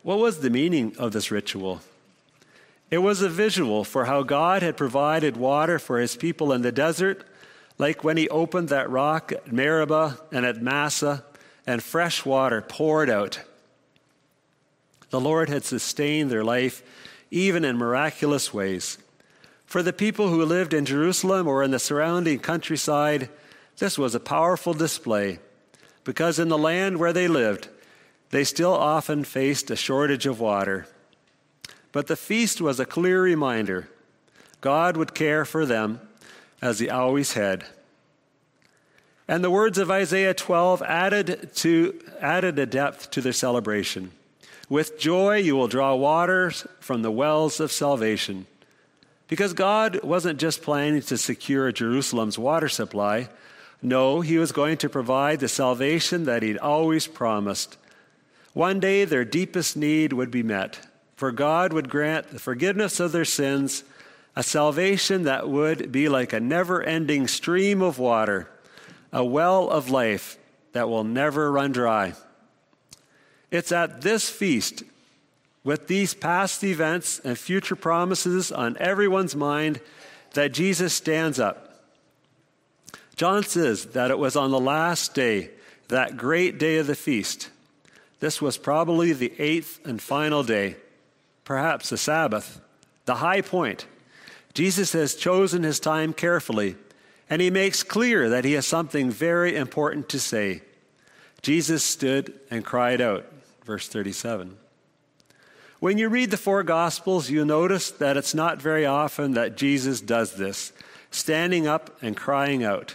What 0.02 0.18
was 0.18 0.40
the 0.40 0.50
meaning 0.50 0.94
of 0.98 1.12
this 1.12 1.30
ritual? 1.30 1.80
It 2.90 2.98
was 2.98 3.22
a 3.22 3.28
visual 3.28 3.84
for 3.84 4.04
how 4.04 4.22
God 4.22 4.62
had 4.62 4.76
provided 4.76 5.36
water 5.36 5.78
for 5.78 5.98
his 5.98 6.16
people 6.16 6.52
in 6.52 6.62
the 6.62 6.72
desert, 6.72 7.24
like 7.78 8.04
when 8.04 8.16
he 8.16 8.28
opened 8.28 8.68
that 8.68 8.90
rock 8.90 9.32
at 9.32 9.52
Meribah 9.52 10.18
and 10.32 10.46
at 10.46 10.62
Massah, 10.62 11.24
and 11.66 11.82
fresh 11.82 12.24
water 12.24 12.62
poured 12.62 13.10
out. 13.10 13.40
The 15.16 15.20
Lord 15.20 15.48
had 15.48 15.64
sustained 15.64 16.30
their 16.30 16.44
life 16.44 16.82
even 17.30 17.64
in 17.64 17.78
miraculous 17.78 18.52
ways. 18.52 18.98
For 19.64 19.82
the 19.82 19.94
people 19.94 20.28
who 20.28 20.44
lived 20.44 20.74
in 20.74 20.84
Jerusalem 20.84 21.48
or 21.48 21.62
in 21.62 21.70
the 21.70 21.78
surrounding 21.78 22.38
countryside, 22.38 23.30
this 23.78 23.96
was 23.96 24.14
a 24.14 24.20
powerful 24.20 24.74
display 24.74 25.38
because 26.04 26.38
in 26.38 26.48
the 26.48 26.58
land 26.58 26.98
where 26.98 27.14
they 27.14 27.28
lived, 27.28 27.68
they 28.28 28.44
still 28.44 28.74
often 28.74 29.24
faced 29.24 29.70
a 29.70 29.74
shortage 29.74 30.26
of 30.26 30.38
water. 30.38 30.86
But 31.92 32.08
the 32.08 32.14
feast 32.14 32.60
was 32.60 32.78
a 32.78 32.84
clear 32.84 33.22
reminder 33.22 33.88
God 34.60 34.98
would 34.98 35.14
care 35.14 35.46
for 35.46 35.64
them 35.64 35.98
as 36.60 36.78
He 36.78 36.90
always 36.90 37.32
had. 37.32 37.64
And 39.26 39.42
the 39.42 39.50
words 39.50 39.78
of 39.78 39.90
Isaiah 39.90 40.34
12 40.34 40.82
added, 40.82 41.52
to, 41.54 41.98
added 42.20 42.58
a 42.58 42.66
depth 42.66 43.10
to 43.12 43.22
their 43.22 43.32
celebration. 43.32 44.12
With 44.68 44.98
joy 44.98 45.36
you 45.36 45.54
will 45.54 45.68
draw 45.68 45.94
waters 45.94 46.66
from 46.80 47.02
the 47.02 47.10
wells 47.10 47.60
of 47.60 47.70
salvation. 47.70 48.46
Because 49.28 49.52
God 49.52 50.02
wasn't 50.02 50.40
just 50.40 50.62
planning 50.62 51.02
to 51.02 51.16
secure 51.16 51.72
Jerusalem's 51.72 52.38
water 52.38 52.68
supply, 52.68 53.28
no, 53.82 54.20
he 54.20 54.38
was 54.38 54.52
going 54.52 54.78
to 54.78 54.88
provide 54.88 55.40
the 55.40 55.48
salvation 55.48 56.24
that 56.24 56.42
he'd 56.42 56.58
always 56.58 57.06
promised. 57.06 57.76
One 58.54 58.80
day 58.80 59.04
their 59.04 59.24
deepest 59.24 59.76
need 59.76 60.12
would 60.12 60.30
be 60.30 60.42
met, 60.42 60.80
for 61.14 61.30
God 61.30 61.72
would 61.72 61.90
grant 61.90 62.30
the 62.30 62.38
forgiveness 62.38 63.00
of 63.00 63.12
their 63.12 63.24
sins, 63.24 63.84
a 64.34 64.42
salvation 64.42 65.24
that 65.24 65.48
would 65.48 65.92
be 65.92 66.08
like 66.08 66.32
a 66.32 66.40
never 66.40 66.82
ending 66.82 67.28
stream 67.28 67.82
of 67.82 67.98
water, 67.98 68.48
a 69.12 69.24
well 69.24 69.68
of 69.70 69.90
life 69.90 70.38
that 70.72 70.88
will 70.88 71.04
never 71.04 71.52
run 71.52 71.72
dry. 71.72 72.14
It's 73.56 73.72
at 73.72 74.02
this 74.02 74.28
feast, 74.28 74.82
with 75.64 75.88
these 75.88 76.14
past 76.14 76.62
events 76.62 77.18
and 77.20 77.38
future 77.38 77.76
promises 77.76 78.52
on 78.52 78.76
everyone's 78.78 79.34
mind, 79.34 79.80
that 80.34 80.52
Jesus 80.52 80.94
stands 80.94 81.40
up 81.40 81.66
John 83.16 83.42
says 83.42 83.86
that 83.86 84.10
it 84.10 84.18
was 84.18 84.36
on 84.36 84.50
the 84.50 84.60
last 84.60 85.14
day, 85.14 85.50
that 85.88 86.18
great 86.18 86.58
day 86.58 86.76
of 86.76 86.86
the 86.86 86.94
feast. 86.94 87.48
This 88.20 88.42
was 88.42 88.58
probably 88.58 89.12
the 89.12 89.32
eighth 89.38 89.80
and 89.86 90.00
final 90.00 90.42
day, 90.42 90.76
perhaps 91.44 91.88
the 91.88 91.96
Sabbath, 91.96 92.60
the 93.06 93.16
high 93.16 93.40
point. 93.40 93.86
Jesus 94.52 94.92
has 94.92 95.14
chosen 95.14 95.62
his 95.62 95.80
time 95.80 96.12
carefully, 96.12 96.76
and 97.28 97.40
he 97.40 97.50
makes 97.50 97.82
clear 97.82 98.28
that 98.28 98.44
he 98.44 98.52
has 98.52 98.66
something 98.66 99.10
very 99.10 99.56
important 99.56 100.10
to 100.10 100.20
say. 100.20 100.60
Jesus 101.40 101.82
stood 101.82 102.38
and 102.50 102.64
cried 102.64 103.00
out, 103.00 103.24
verse 103.66 103.88
37. 103.88 104.56
When 105.80 105.98
you 105.98 106.08
read 106.08 106.30
the 106.30 106.36
four 106.36 106.62
Gospels, 106.62 107.28
you 107.28 107.44
notice 107.44 107.90
that 107.90 108.16
it's 108.16 108.32
not 108.32 108.62
very 108.62 108.86
often 108.86 109.32
that 109.32 109.56
Jesus 109.56 110.00
does 110.00 110.34
this, 110.34 110.72
standing 111.10 111.66
up 111.66 111.90
and 112.00 112.16
crying 112.16 112.62
out. 112.62 112.94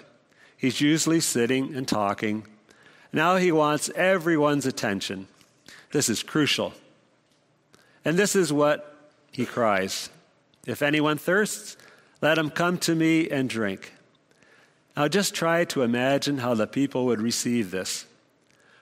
He's 0.56 0.80
usually 0.80 1.20
sitting 1.20 1.76
and 1.76 1.86
talking. 1.88 2.48
Now 3.12 3.36
he 3.36 3.52
wants 3.52 3.90
everyone's 3.96 4.66
attention. 4.66 5.28
This 5.92 6.08
is 6.08 6.24
crucial. 6.24 6.74
And 8.06 8.18
this 8.18 8.36
is 8.36 8.52
what 8.54 8.88
he 9.32 9.46
cries 9.46 10.10
If 10.66 10.82
anyone 10.82 11.18
thirsts, 11.18 11.76
let 12.22 12.38
him 12.38 12.50
come 12.50 12.78
to 12.80 12.96
me 12.96 13.30
and 13.30 13.50
drink. 13.50 13.94
Now 14.96 15.10
just 15.10 15.36
try 15.36 15.66
to 15.66 15.82
imagine 15.82 16.38
how 16.38 16.54
the 16.54 16.68
people 16.68 17.06
would 17.06 17.22
receive 17.22 17.72
this. 17.72 18.06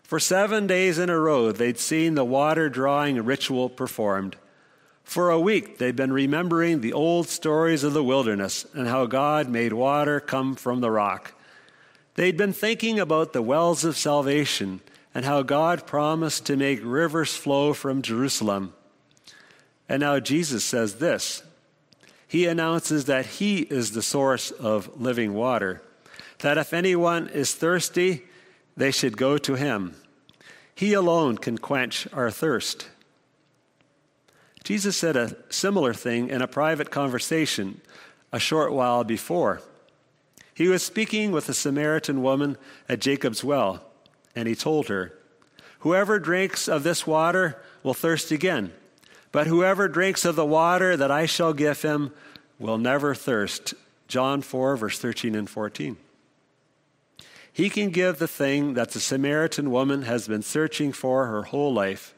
For 0.09 0.19
seven 0.19 0.65
days 0.65 0.97
in 0.97 1.11
a 1.11 1.19
row, 1.19 1.51
they'd 1.51 1.77
seen 1.77 2.15
the 2.15 2.25
water 2.25 2.67
drawing 2.67 3.23
ritual 3.23 3.69
performed. 3.69 4.37
For 5.03 5.29
a 5.29 5.39
week, 5.39 5.77
they'd 5.77 5.95
been 5.95 6.11
remembering 6.11 6.81
the 6.81 6.93
old 6.93 7.27
stories 7.27 7.83
of 7.83 7.93
the 7.93 8.03
wilderness 8.03 8.65
and 8.73 8.87
how 8.87 9.05
God 9.05 9.49
made 9.49 9.71
water 9.71 10.19
come 10.19 10.55
from 10.55 10.81
the 10.81 10.89
rock. 10.89 11.35
They'd 12.15 12.37
been 12.37 12.53
thinking 12.53 12.99
about 12.99 13.33
the 13.33 13.43
wells 13.43 13.85
of 13.85 13.95
salvation 13.95 14.81
and 15.13 15.25
how 15.25 15.43
God 15.43 15.85
promised 15.85 16.47
to 16.47 16.57
make 16.57 16.79
rivers 16.81 17.35
flow 17.35 17.73
from 17.73 18.01
Jerusalem. 18.01 18.73
And 19.87 19.99
now 19.99 20.19
Jesus 20.19 20.65
says 20.65 20.95
this 20.95 21.43
He 22.27 22.47
announces 22.47 23.05
that 23.05 23.27
He 23.27 23.59
is 23.59 23.91
the 23.91 24.01
source 24.01 24.49
of 24.49 24.99
living 24.99 25.35
water, 25.35 25.83
that 26.39 26.57
if 26.57 26.73
anyone 26.73 27.27
is 27.27 27.53
thirsty, 27.53 28.23
they 28.79 28.91
should 28.91 29.17
go 29.17 29.37
to 29.37 29.55
him. 29.55 29.93
He 30.73 30.93
alone 30.93 31.37
can 31.37 31.57
quench 31.57 32.07
our 32.13 32.31
thirst. 32.31 32.87
Jesus 34.63 34.95
said 34.95 35.17
a 35.17 35.35
similar 35.49 35.93
thing 35.93 36.29
in 36.29 36.41
a 36.41 36.47
private 36.47 36.89
conversation 36.89 37.81
a 38.31 38.39
short 38.39 38.71
while 38.71 39.03
before. 39.03 39.61
He 40.53 40.69
was 40.69 40.81
speaking 40.81 41.33
with 41.33 41.49
a 41.49 41.53
Samaritan 41.53 42.23
woman 42.23 42.57
at 42.87 43.01
Jacob's 43.01 43.43
well, 43.43 43.83
and 44.33 44.47
he 44.47 44.55
told 44.55 44.87
her, 44.87 45.13
Whoever 45.79 46.17
drinks 46.17 46.69
of 46.69 46.83
this 46.83 47.05
water 47.05 47.61
will 47.83 47.93
thirst 47.93 48.31
again, 48.31 48.71
but 49.33 49.47
whoever 49.47 49.89
drinks 49.89 50.23
of 50.23 50.37
the 50.37 50.45
water 50.45 50.95
that 50.95 51.11
I 51.11 51.25
shall 51.25 51.51
give 51.51 51.81
him 51.81 52.11
will 52.57 52.77
never 52.77 53.13
thirst. 53.13 53.73
John 54.07 54.41
4, 54.41 54.77
verse 54.77 54.99
13 54.99 55.35
and 55.35 55.49
14. 55.49 55.97
He 57.59 57.69
can 57.69 57.89
give 57.89 58.19
the 58.19 58.27
thing 58.29 58.75
that 58.75 58.91
the 58.91 59.01
Samaritan 59.01 59.69
woman 59.69 60.03
has 60.03 60.29
been 60.29 60.43
searching 60.43 60.93
for 60.93 61.25
her 61.25 61.43
whole 61.43 61.73
life. 61.73 62.15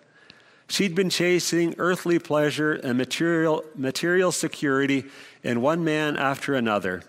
She'd 0.67 0.93
been 0.93 1.09
chasing 1.09 1.73
earthly 1.79 2.19
pleasure 2.19 2.73
and 2.73 2.95
material, 2.95 3.65
material 3.75 4.31
security 4.31 5.05
in 5.41 5.63
one 5.63 5.83
man 5.83 6.15
after 6.15 6.53
another. 6.53 7.01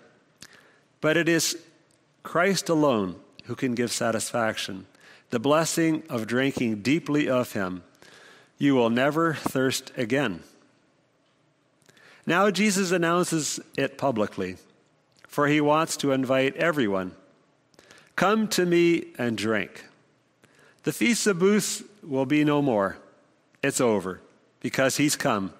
But 0.99 1.15
it 1.15 1.29
is 1.29 1.59
Christ 2.23 2.69
alone 2.69 3.17
who 3.43 3.53
can 3.53 3.75
give 3.75 3.91
satisfaction, 3.91 4.87
the 5.29 5.37
blessing 5.37 6.01
of 6.09 6.25
drinking 6.25 6.81
deeply 6.81 7.29
of 7.29 7.53
Him. 7.53 7.83
You 8.57 8.73
will 8.73 8.89
never 8.89 9.35
thirst 9.35 9.91
again. 9.95 10.39
Now 12.25 12.49
Jesus 12.49 12.89
announces 12.89 13.59
it 13.77 13.99
publicly, 13.99 14.57
for 15.27 15.47
he 15.47 15.61
wants 15.61 15.95
to 15.97 16.11
invite 16.11 16.55
everyone 16.55 17.11
Come 18.15 18.47
to 18.49 18.65
me 18.65 19.07
and 19.17 19.37
drink. 19.37 19.85
The 20.83 20.93
Feast 20.93 21.25
of 21.27 21.39
Booths 21.39 21.83
will 22.03 22.25
be 22.25 22.43
no 22.43 22.61
more. 22.61 22.97
It's 23.63 23.81
over 23.81 24.21
because 24.59 24.97
he's 24.97 25.15
come. 25.15 25.53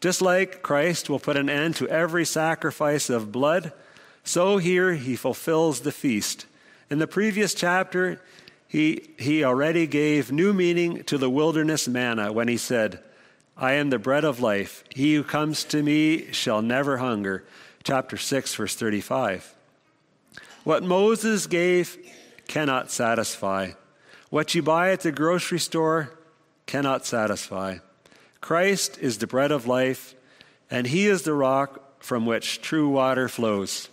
Just 0.00 0.22
like 0.22 0.62
Christ 0.62 1.10
will 1.10 1.18
put 1.18 1.36
an 1.36 1.50
end 1.50 1.76
to 1.76 1.88
every 1.88 2.24
sacrifice 2.24 3.10
of 3.10 3.32
blood, 3.32 3.72
so 4.24 4.56
here 4.58 4.94
he 4.94 5.16
fulfills 5.16 5.80
the 5.80 5.92
feast. 5.92 6.46
In 6.88 6.98
the 6.98 7.06
previous 7.06 7.52
chapter, 7.52 8.20
he, 8.66 9.10
he 9.18 9.44
already 9.44 9.86
gave 9.86 10.32
new 10.32 10.52
meaning 10.52 11.02
to 11.04 11.18
the 11.18 11.28
wilderness 11.28 11.86
manna 11.86 12.32
when 12.32 12.48
he 12.48 12.56
said, 12.56 13.00
I 13.56 13.72
am 13.72 13.90
the 13.90 13.98
bread 13.98 14.24
of 14.24 14.40
life. 14.40 14.84
He 14.88 15.14
who 15.16 15.24
comes 15.24 15.64
to 15.64 15.82
me 15.82 16.32
shall 16.32 16.62
never 16.62 16.96
hunger. 16.96 17.44
Chapter 17.82 18.16
6, 18.16 18.54
verse 18.54 18.74
35. 18.74 19.54
What 20.64 20.82
Moses 20.82 21.46
gave 21.46 21.96
cannot 22.46 22.90
satisfy. 22.90 23.72
What 24.28 24.54
you 24.54 24.62
buy 24.62 24.90
at 24.90 25.00
the 25.00 25.12
grocery 25.12 25.58
store 25.58 26.18
cannot 26.66 27.06
satisfy. 27.06 27.78
Christ 28.40 28.98
is 28.98 29.18
the 29.18 29.26
bread 29.26 29.52
of 29.52 29.66
life, 29.66 30.14
and 30.70 30.86
He 30.86 31.06
is 31.06 31.22
the 31.22 31.32
rock 31.32 32.02
from 32.02 32.26
which 32.26 32.60
true 32.60 32.88
water 32.88 33.28
flows. 33.28 33.88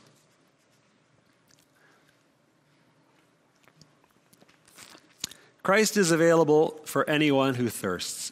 Christ 5.63 5.97
is 5.97 6.12
available 6.12 6.80
for 6.86 7.10
anyone 7.10 7.56
who 7.56 7.69
thirsts. 7.69 8.32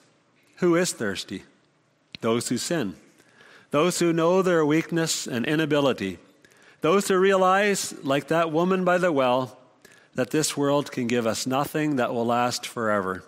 Who 0.58 0.76
is 0.76 0.94
thirsty? 0.94 1.44
Those 2.22 2.48
who 2.48 2.58
sin. 2.58 2.96
Those 3.72 4.00
who 4.00 4.14
know 4.14 4.42
their 4.42 4.66
weakness 4.66 5.28
and 5.28 5.46
inability 5.46 6.18
those 6.86 7.08
who 7.08 7.18
realize, 7.18 7.96
like 8.04 8.28
that 8.28 8.52
woman 8.52 8.86
by 8.86 9.00
the 9.00 9.12
well, 9.12 9.58
that 10.14 10.30
this 10.30 10.56
world 10.56 10.92
can 10.92 11.08
give 11.08 11.26
us 11.26 11.48
nothing 11.48 11.96
that 11.96 12.14
will 12.14 12.28
last 12.28 12.68
forever. 12.68 13.24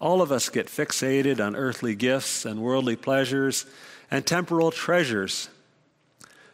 All 0.00 0.22
of 0.22 0.30
us 0.30 0.48
get 0.48 0.68
fixated 0.68 1.44
on 1.44 1.56
earthly 1.56 1.96
gifts 1.96 2.44
and 2.44 2.62
worldly 2.62 2.94
pleasures 2.94 3.66
and 4.12 4.24
temporal 4.24 4.70
treasures. 4.70 5.48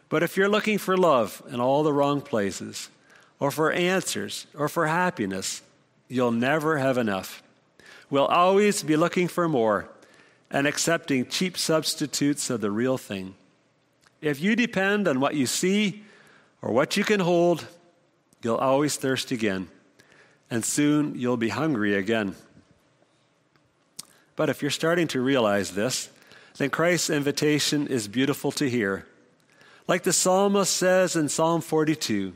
But 0.09 0.23
if 0.23 0.35
you're 0.35 0.49
looking 0.49 0.79
for 0.79 0.97
love 0.97 1.43
in 1.47 1.59
all 1.59 1.83
the 1.83 1.93
wrong 1.93 2.21
places, 2.21 2.89
or 3.39 3.51
for 3.51 3.71
answers, 3.71 4.47
or 4.57 4.67
for 4.67 4.87
happiness, 4.87 5.61
you'll 6.07 6.31
never 6.31 6.79
have 6.79 6.97
enough. 6.97 7.43
We'll 8.09 8.25
always 8.25 8.81
be 8.81 8.97
looking 8.97 9.27
for 9.27 9.47
more 9.47 9.87
and 10.49 10.65
accepting 10.65 11.27
cheap 11.27 11.55
substitutes 11.55 12.49
of 12.49 12.61
the 12.61 12.71
real 12.71 12.97
thing. 12.97 13.35
If 14.21 14.41
you 14.41 14.55
depend 14.55 15.07
on 15.07 15.19
what 15.19 15.35
you 15.35 15.45
see 15.45 16.03
or 16.61 16.71
what 16.71 16.97
you 16.97 17.03
can 17.03 17.19
hold, 17.19 17.67
you'll 18.41 18.57
always 18.57 18.95
thirst 18.95 19.31
again, 19.31 19.67
and 20.49 20.65
soon 20.65 21.17
you'll 21.17 21.37
be 21.37 21.49
hungry 21.49 21.95
again. 21.95 22.35
But 24.35 24.49
if 24.49 24.61
you're 24.61 24.71
starting 24.71 25.07
to 25.09 25.21
realize 25.21 25.73
this, 25.73 26.09
then 26.57 26.69
Christ's 26.69 27.09
invitation 27.09 27.87
is 27.87 28.07
beautiful 28.07 28.51
to 28.53 28.69
hear. 28.69 29.05
Like 29.87 30.03
the 30.03 30.13
psalmist 30.13 30.75
says 30.75 31.15
in 31.15 31.29
Psalm 31.29 31.61
42 31.61 32.33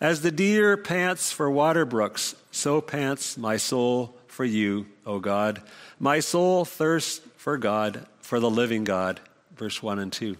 As 0.00 0.22
the 0.22 0.30
deer 0.30 0.76
pants 0.76 1.32
for 1.32 1.50
water 1.50 1.84
brooks, 1.84 2.34
so 2.50 2.80
pants 2.80 3.36
my 3.36 3.56
soul 3.56 4.14
for 4.26 4.44
you, 4.44 4.86
O 5.06 5.18
God. 5.18 5.62
My 5.98 6.20
soul 6.20 6.64
thirsts 6.64 7.20
for 7.36 7.56
God, 7.56 8.06
for 8.20 8.40
the 8.40 8.50
living 8.50 8.84
God. 8.84 9.20
Verse 9.56 9.82
1 9.82 9.98
and 9.98 10.12
2. 10.12 10.36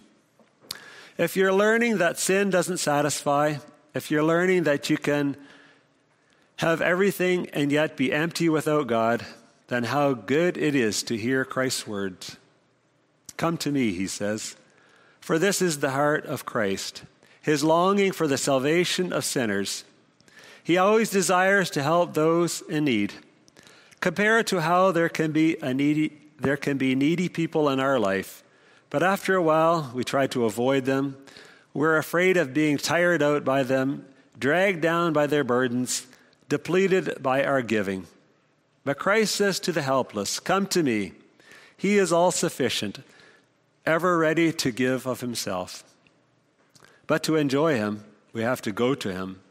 If 1.17 1.37
you're 1.37 1.53
learning 1.53 1.99
that 1.99 2.19
sin 2.19 2.49
doesn't 2.49 2.77
satisfy, 2.77 3.57
if 3.93 4.11
you're 4.11 4.23
learning 4.23 4.63
that 4.63 4.89
you 4.89 4.97
can 4.97 5.37
have 6.57 6.81
everything 6.81 7.49
and 7.51 7.71
yet 7.71 7.95
be 7.95 8.11
empty 8.11 8.49
without 8.49 8.87
God, 8.87 9.25
then 9.67 9.85
how 9.85 10.13
good 10.13 10.57
it 10.57 10.75
is 10.75 11.03
to 11.03 11.17
hear 11.17 11.45
Christ's 11.45 11.87
words. 11.87 12.37
Come 13.37 13.57
to 13.59 13.71
me, 13.71 13.93
he 13.93 14.07
says, 14.07 14.57
for 15.21 15.39
this 15.39 15.61
is 15.61 15.79
the 15.79 15.91
heart 15.91 16.25
of 16.25 16.45
Christ, 16.45 17.03
his 17.41 17.63
longing 17.63 18.11
for 18.11 18.27
the 18.27 18.37
salvation 18.37 19.13
of 19.13 19.25
sinners. 19.25 19.85
He 20.63 20.77
always 20.77 21.09
desires 21.09 21.69
to 21.71 21.83
help 21.83 22.13
those 22.13 22.61
in 22.69 22.85
need. 22.85 23.13
Compare 24.01 24.39
it 24.39 24.47
to 24.47 24.61
how 24.61 24.91
there 24.91 25.09
can 25.09 25.31
be 25.31 25.57
a 25.61 25.73
needy 25.73 26.21
there 26.37 26.57
can 26.57 26.77
be 26.77 26.95
needy 26.95 27.29
people 27.29 27.69
in 27.69 27.79
our 27.79 27.97
life 27.97 28.43
but 28.89 29.03
after 29.03 29.35
a 29.35 29.41
while, 29.41 29.91
we 29.93 30.03
try 30.03 30.27
to 30.27 30.45
avoid 30.45 30.85
them. 30.85 31.17
We're 31.73 31.97
afraid 31.97 32.37
of 32.37 32.53
being 32.53 32.77
tired 32.77 33.21
out 33.21 33.43
by 33.43 33.63
them, 33.63 34.05
dragged 34.39 34.81
down 34.81 35.13
by 35.13 35.27
their 35.27 35.43
burdens, 35.43 36.07
depleted 36.47 37.21
by 37.21 37.43
our 37.43 37.61
giving. 37.61 38.07
But 38.83 38.99
Christ 38.99 39.35
says 39.35 39.59
to 39.61 39.71
the 39.71 39.81
helpless, 39.81 40.39
Come 40.39 40.67
to 40.67 40.83
me. 40.83 41.13
He 41.75 41.97
is 41.97 42.13
all 42.13 42.31
sufficient, 42.31 42.99
ever 43.85 44.17
ready 44.17 44.53
to 44.53 44.71
give 44.71 45.05
of 45.05 45.21
himself. 45.21 45.83
But 47.07 47.23
to 47.23 47.35
enjoy 47.35 47.75
him, 47.75 48.03
we 48.31 48.41
have 48.43 48.61
to 48.61 48.71
go 48.71 48.95
to 48.95 49.11
him. 49.11 49.41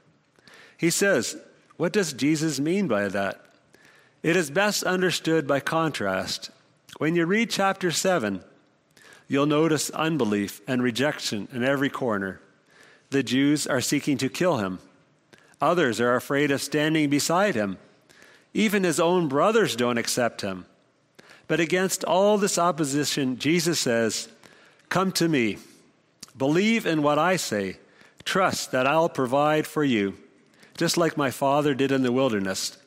He 0.77 0.91
says, 0.91 1.37
What 1.77 1.93
does 1.93 2.13
Jesus 2.13 2.59
mean 2.61 2.89
by 2.89 3.09
that? 3.09 3.41
It 4.23 4.37
is 4.37 4.51
best 4.51 4.85
understood 4.85 5.47
by 5.47 5.61
contrast. 5.61 6.51
When 6.99 7.15
you 7.15 7.27
read 7.27 7.51
chapter 7.51 7.91
7, 7.91 8.43
you'll 9.29 9.47
notice 9.47 9.91
unbelief 9.91 10.61
and 10.67 10.83
rejection 10.83 11.49
in 11.53 11.65
every 11.65 11.91
corner. 11.91 12.41
The 13.11 13.23
Jews 13.23 13.67
are 13.67 13.81
seeking 13.81 14.19
to 14.19 14.29
kill 14.29 14.59
him. 14.59 14.79
Others 15.61 16.01
are 16.01 16.17
afraid 16.17 16.51
of 16.51 16.61
standing 16.61 17.09
beside 17.09 17.55
him. 17.55 17.79
Even 18.53 18.85
his 18.85 19.01
own 19.01 19.29
brothers 19.29 19.77
don't 19.77 19.99
accept 19.99 20.41
him. 20.41 20.67
But 21.47 21.61
against 21.61 22.05
all 22.05 22.39
this 22.39 22.59
opposition, 22.59 23.39
Jesus 23.39 23.79
says, 23.81 24.29
Come 24.89 25.13
to 25.13 25.29
me. 25.29 25.59
Believe 26.37 26.87
in 26.87 27.03
what 27.03 27.19
I 27.19 27.37
say. 27.37 27.79
Trust 28.25 28.73
that 28.73 28.87
I'll 28.87 29.09
provide 29.09 29.67
for 29.67 29.85
you, 29.85 30.17
just 30.77 30.97
like 30.97 31.17
my 31.17 31.31
Father 31.31 31.75
did 31.75 31.93
in 31.93 32.03
the 32.03 32.13
wilderness. 32.13 32.79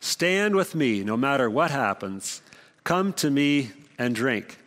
Stand 0.00 0.54
with 0.54 0.74
me 0.74 1.02
no 1.02 1.16
matter 1.16 1.50
what 1.50 1.70
happens. 1.70 2.42
Come 2.84 3.12
to 3.14 3.30
me 3.30 3.72
and 3.98 4.14
drink. 4.14 4.58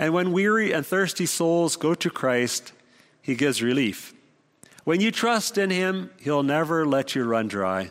And 0.00 0.14
when 0.14 0.32
weary 0.32 0.72
and 0.72 0.86
thirsty 0.86 1.26
souls 1.26 1.76
go 1.76 1.94
to 1.94 2.08
Christ, 2.08 2.72
he 3.20 3.34
gives 3.34 3.62
relief. 3.62 4.14
When 4.84 5.02
you 5.02 5.10
trust 5.10 5.58
in 5.58 5.68
him, 5.68 6.10
he'll 6.18 6.42
never 6.42 6.86
let 6.86 7.14
you 7.14 7.22
run 7.24 7.48
dry. 7.48 7.90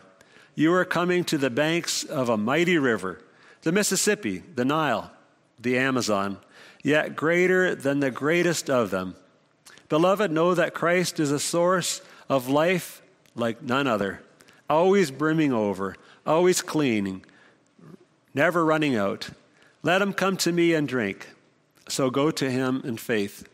You 0.56 0.74
are 0.74 0.86
coming 0.86 1.24
to 1.26 1.38
the 1.38 1.52
banks 1.52 2.04
of 2.04 2.28
a 2.28 2.36
mighty 2.36 2.80
river, 2.80 3.22
the 3.62 3.72
Mississippi, 3.72 4.39
the 4.56 4.65
Nile, 4.65 5.12
the 5.60 5.78
Amazon, 5.78 6.39
yet 6.84 7.15
greater 7.15 7.76
than 7.76 8.00
the 8.00 8.10
greatest 8.10 8.72
of 8.72 8.89
them. 8.89 9.15
Beloved, 9.88 10.32
know 10.32 10.56
that 10.56 10.74
Christ 10.74 11.19
is 11.19 11.32
a 11.32 11.39
source 11.39 12.02
of 12.28 12.50
life 12.50 13.04
like 13.36 13.62
none 13.62 13.86
other, 13.86 14.24
always 14.67 15.12
brimming 15.12 15.54
over, 15.54 15.95
always 16.26 16.63
cleaning, 16.63 17.24
never 18.34 18.65
running 18.65 18.95
out. 18.95 19.30
Let 19.84 20.02
him 20.02 20.13
come 20.13 20.38
to 20.38 20.52
me 20.52 20.74
and 20.74 20.88
drink. 20.88 21.28
So 21.89 22.10
go 22.10 22.32
to 22.32 22.49
him 22.49 22.82
in 22.86 22.97
faith. 22.97 23.47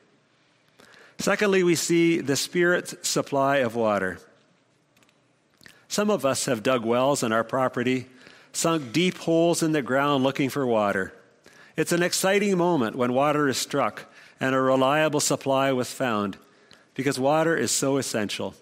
Secondly, 1.17 1.63
we 1.63 1.75
see 1.75 2.19
the 2.19 2.35
Spirit's 2.35 2.95
supply 3.07 3.57
of 3.57 3.75
water. 3.75 4.19
Some 5.87 6.09
of 6.09 6.25
us 6.25 6.45
have 6.45 6.61
dug 6.61 6.83
wells 6.85 7.23
on 7.23 7.31
our 7.31 7.43
property, 7.43 8.07
sunk 8.51 8.91
deep 8.91 9.17
holes 9.19 9.63
in 9.63 9.71
the 9.71 9.81
ground 9.81 10.23
looking 10.23 10.49
for 10.49 10.67
water. 10.67 11.13
It's 11.77 11.91
an 11.91 12.03
exciting 12.03 12.57
moment 12.57 12.95
when 12.95 13.13
water 13.13 13.47
is 13.47 13.57
struck 13.57 14.05
and 14.39 14.53
a 14.53 14.59
reliable 14.59 15.19
supply 15.19 15.71
was 15.71 15.91
found 15.91 16.37
because 16.93 17.19
water 17.19 17.55
is 17.55 17.71
so 17.71 17.97
essential. 17.97 18.53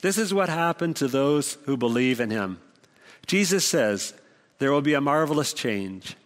This 0.00 0.18
is 0.18 0.34
what 0.34 0.48
happened 0.48 0.96
to 0.96 1.08
those 1.08 1.58
who 1.66 1.76
believe 1.76 2.20
in 2.20 2.30
him. 2.30 2.58
Jesus 3.26 3.66
says 3.66 4.14
there 4.58 4.72
will 4.72 4.80
be 4.80 4.94
a 4.94 5.00
marvelous 5.00 5.52
change. 5.52 6.16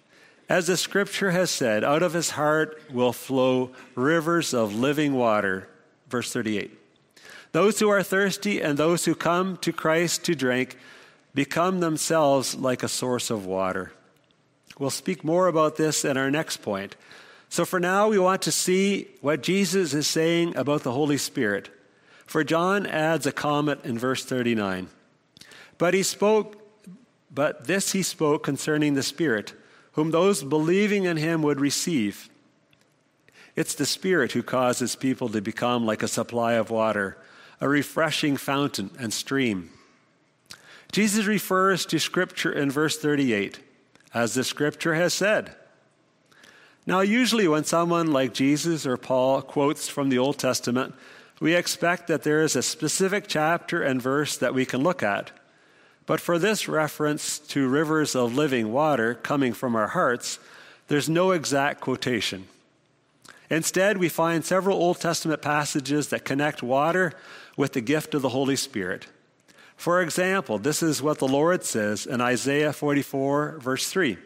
As 0.48 0.66
the 0.66 0.76
scripture 0.76 1.30
has 1.30 1.50
said, 1.50 1.84
out 1.84 2.02
of 2.02 2.12
his 2.12 2.30
heart 2.30 2.80
will 2.92 3.12
flow 3.12 3.70
rivers 3.94 4.52
of 4.52 4.74
living 4.74 5.14
water. 5.14 5.68
Verse 6.08 6.32
38. 6.32 6.78
Those 7.52 7.78
who 7.78 7.88
are 7.88 8.02
thirsty 8.02 8.60
and 8.60 8.76
those 8.76 9.04
who 9.04 9.14
come 9.14 9.56
to 9.58 9.72
Christ 9.72 10.24
to 10.24 10.34
drink 10.34 10.76
become 11.34 11.80
themselves 11.80 12.54
like 12.54 12.82
a 12.82 12.88
source 12.88 13.30
of 13.30 13.46
water. 13.46 13.92
We'll 14.78 14.90
speak 14.90 15.24
more 15.24 15.46
about 15.46 15.76
this 15.76 16.04
in 16.04 16.16
our 16.16 16.30
next 16.30 16.58
point. 16.58 16.96
So 17.48 17.64
for 17.64 17.78
now, 17.78 18.08
we 18.08 18.18
want 18.18 18.42
to 18.42 18.52
see 18.52 19.08
what 19.20 19.42
Jesus 19.42 19.94
is 19.94 20.08
saying 20.08 20.56
about 20.56 20.82
the 20.82 20.92
Holy 20.92 21.16
Spirit. 21.16 21.70
For 22.26 22.42
John 22.42 22.86
adds 22.86 23.26
a 23.26 23.32
comment 23.32 23.80
in 23.84 23.96
verse 23.96 24.24
39. 24.24 24.88
But 25.78 25.94
he 25.94 26.02
spoke, 26.02 26.60
but 27.32 27.66
this 27.66 27.92
he 27.92 28.02
spoke 28.02 28.42
concerning 28.42 28.94
the 28.94 29.02
Spirit, 29.02 29.54
whom 29.94 30.10
those 30.10 30.42
believing 30.42 31.04
in 31.04 31.16
him 31.16 31.42
would 31.42 31.60
receive. 31.60 32.28
It's 33.56 33.74
the 33.74 33.86
Spirit 33.86 34.32
who 34.32 34.42
causes 34.42 34.96
people 34.96 35.28
to 35.30 35.40
become 35.40 35.86
like 35.86 36.02
a 36.02 36.08
supply 36.08 36.54
of 36.54 36.70
water, 36.70 37.16
a 37.60 37.68
refreshing 37.68 38.36
fountain 38.36 38.90
and 38.98 39.12
stream. 39.12 39.70
Jesus 40.90 41.26
refers 41.26 41.86
to 41.86 41.98
Scripture 41.98 42.52
in 42.52 42.70
verse 42.70 42.98
38, 42.98 43.60
as 44.12 44.34
the 44.34 44.44
Scripture 44.44 44.94
has 44.94 45.14
said. 45.14 45.54
Now, 46.86 47.00
usually 47.00 47.48
when 47.48 47.64
someone 47.64 48.12
like 48.12 48.34
Jesus 48.34 48.86
or 48.86 48.96
Paul 48.96 49.42
quotes 49.42 49.88
from 49.88 50.08
the 50.08 50.18
Old 50.18 50.38
Testament, 50.38 50.94
we 51.40 51.54
expect 51.54 52.08
that 52.08 52.22
there 52.22 52.42
is 52.42 52.56
a 52.56 52.62
specific 52.62 53.24
chapter 53.26 53.82
and 53.82 54.02
verse 54.02 54.36
that 54.36 54.54
we 54.54 54.66
can 54.66 54.82
look 54.82 55.02
at. 55.02 55.30
But 56.06 56.20
for 56.20 56.38
this 56.38 56.68
reference 56.68 57.38
to 57.38 57.68
rivers 57.68 58.14
of 58.14 58.34
living 58.34 58.72
water 58.72 59.14
coming 59.14 59.52
from 59.52 59.74
our 59.74 59.88
hearts, 59.88 60.38
there's 60.88 61.08
no 61.08 61.30
exact 61.30 61.80
quotation. 61.80 62.46
Instead, 63.50 63.98
we 63.98 64.08
find 64.08 64.44
several 64.44 64.76
Old 64.76 65.00
Testament 65.00 65.40
passages 65.40 66.08
that 66.08 66.24
connect 66.24 66.62
water 66.62 67.12
with 67.56 67.72
the 67.72 67.80
gift 67.80 68.14
of 68.14 68.22
the 68.22 68.30
Holy 68.30 68.56
Spirit. 68.56 69.06
For 69.76 70.00
example, 70.00 70.58
this 70.58 70.82
is 70.82 71.02
what 71.02 71.18
the 71.18 71.28
Lord 71.28 71.64
says 71.64 72.06
in 72.06 72.20
Isaiah 72.20 72.72
44, 72.72 73.58
verse 73.60 73.88
3. 73.90 74.18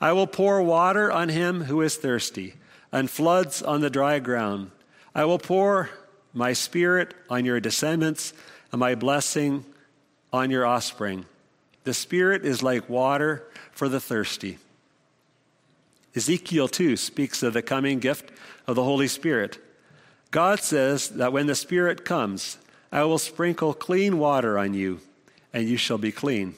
I 0.00 0.12
will 0.12 0.26
pour 0.26 0.62
water 0.62 1.10
on 1.10 1.28
him 1.28 1.64
who 1.64 1.80
is 1.80 1.96
thirsty, 1.96 2.54
and 2.92 3.10
floods 3.10 3.62
on 3.62 3.80
the 3.80 3.90
dry 3.90 4.18
ground. 4.18 4.70
I 5.14 5.24
will 5.24 5.38
pour 5.38 5.90
my 6.34 6.52
spirit 6.52 7.14
on 7.30 7.44
your 7.44 7.60
descendants, 7.60 8.32
and 8.70 8.80
my 8.80 8.94
blessing 8.94 9.64
on 10.32 10.50
your 10.50 10.66
offspring. 10.66 11.26
The 11.84 11.94
Spirit 11.94 12.44
is 12.44 12.62
like 12.62 12.88
water 12.88 13.44
for 13.70 13.88
the 13.88 14.00
thirsty. 14.00 14.58
Ezekiel 16.14 16.68
2 16.68 16.96
speaks 16.96 17.42
of 17.42 17.52
the 17.52 17.62
coming 17.62 17.98
gift 17.98 18.30
of 18.66 18.74
the 18.74 18.84
Holy 18.84 19.06
Spirit. 19.08 19.58
God 20.30 20.60
says 20.60 21.10
that 21.10 21.32
when 21.32 21.46
the 21.46 21.54
Spirit 21.54 22.04
comes, 22.04 22.58
I 22.90 23.04
will 23.04 23.18
sprinkle 23.18 23.74
clean 23.74 24.18
water 24.18 24.58
on 24.58 24.74
you, 24.74 25.00
and 25.52 25.68
you 25.68 25.76
shall 25.76 25.98
be 25.98 26.12
clean. 26.12 26.54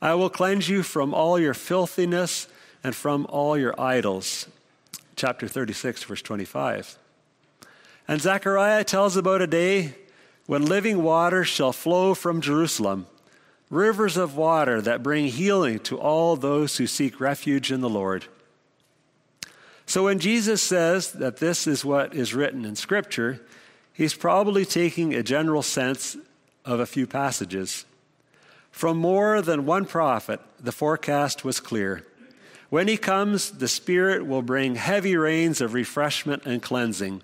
I 0.00 0.14
will 0.14 0.30
cleanse 0.30 0.68
you 0.68 0.82
from 0.82 1.12
all 1.12 1.38
your 1.38 1.54
filthiness 1.54 2.48
and 2.82 2.94
from 2.94 3.26
all 3.28 3.58
your 3.58 3.78
idols. 3.80 4.46
Chapter 5.16 5.48
36, 5.48 6.04
verse 6.04 6.22
25. 6.22 6.98
And 8.08 8.20
Zechariah 8.20 8.84
tells 8.84 9.16
about 9.16 9.42
a 9.42 9.46
day 9.46 9.94
when 10.46 10.66
living 10.66 11.02
water 11.02 11.44
shall 11.44 11.72
flow 11.72 12.14
from 12.14 12.40
Jerusalem, 12.40 13.06
rivers 13.70 14.16
of 14.16 14.36
water 14.36 14.80
that 14.80 15.02
bring 15.02 15.26
healing 15.26 15.78
to 15.80 15.98
all 15.98 16.36
those 16.36 16.76
who 16.76 16.86
seek 16.86 17.20
refuge 17.20 17.72
in 17.72 17.80
the 17.80 17.88
Lord. 17.88 18.26
So 19.86 20.04
when 20.04 20.18
Jesus 20.18 20.62
says 20.62 21.12
that 21.12 21.38
this 21.38 21.66
is 21.66 21.84
what 21.84 22.14
is 22.14 22.34
written 22.34 22.64
in 22.64 22.76
Scripture, 22.76 23.40
he's 23.92 24.14
probably 24.14 24.64
taking 24.64 25.14
a 25.14 25.22
general 25.22 25.62
sense 25.62 26.16
of 26.64 26.80
a 26.80 26.86
few 26.86 27.06
passages. 27.06 27.84
From 28.70 28.96
more 28.96 29.42
than 29.42 29.66
one 29.66 29.84
prophet, 29.84 30.40
the 30.58 30.72
forecast 30.72 31.44
was 31.44 31.60
clear. 31.60 32.04
When 32.70 32.88
he 32.88 32.96
comes, 32.96 33.50
the 33.50 33.68
Spirit 33.68 34.26
will 34.26 34.40
bring 34.40 34.76
heavy 34.76 35.14
rains 35.14 35.60
of 35.60 35.74
refreshment 35.74 36.46
and 36.46 36.62
cleansing. 36.62 37.22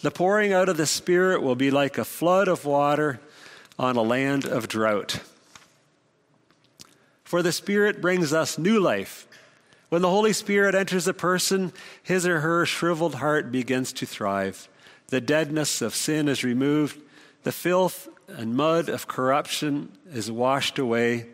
The 0.00 0.10
pouring 0.10 0.52
out 0.52 0.68
of 0.68 0.76
the 0.76 0.86
Spirit 0.86 1.42
will 1.42 1.54
be 1.54 1.70
like 1.70 1.98
a 1.98 2.04
flood 2.04 2.48
of 2.48 2.64
water 2.64 3.20
on 3.78 3.96
a 3.96 4.02
land 4.02 4.44
of 4.44 4.68
drought. 4.68 5.20
For 7.24 7.42
the 7.42 7.52
Spirit 7.52 8.00
brings 8.00 8.32
us 8.32 8.58
new 8.58 8.78
life. 8.78 9.26
When 9.88 10.02
the 10.02 10.10
Holy 10.10 10.32
Spirit 10.32 10.74
enters 10.74 11.08
a 11.08 11.14
person, 11.14 11.72
his 12.02 12.26
or 12.26 12.40
her 12.40 12.66
shriveled 12.66 13.16
heart 13.16 13.50
begins 13.50 13.92
to 13.94 14.06
thrive. 14.06 14.68
The 15.08 15.20
deadness 15.20 15.80
of 15.80 15.94
sin 15.94 16.28
is 16.28 16.44
removed, 16.44 17.00
the 17.44 17.52
filth 17.52 18.08
and 18.28 18.56
mud 18.56 18.88
of 18.88 19.06
corruption 19.06 19.92
is 20.12 20.30
washed 20.30 20.78
away, 20.78 21.26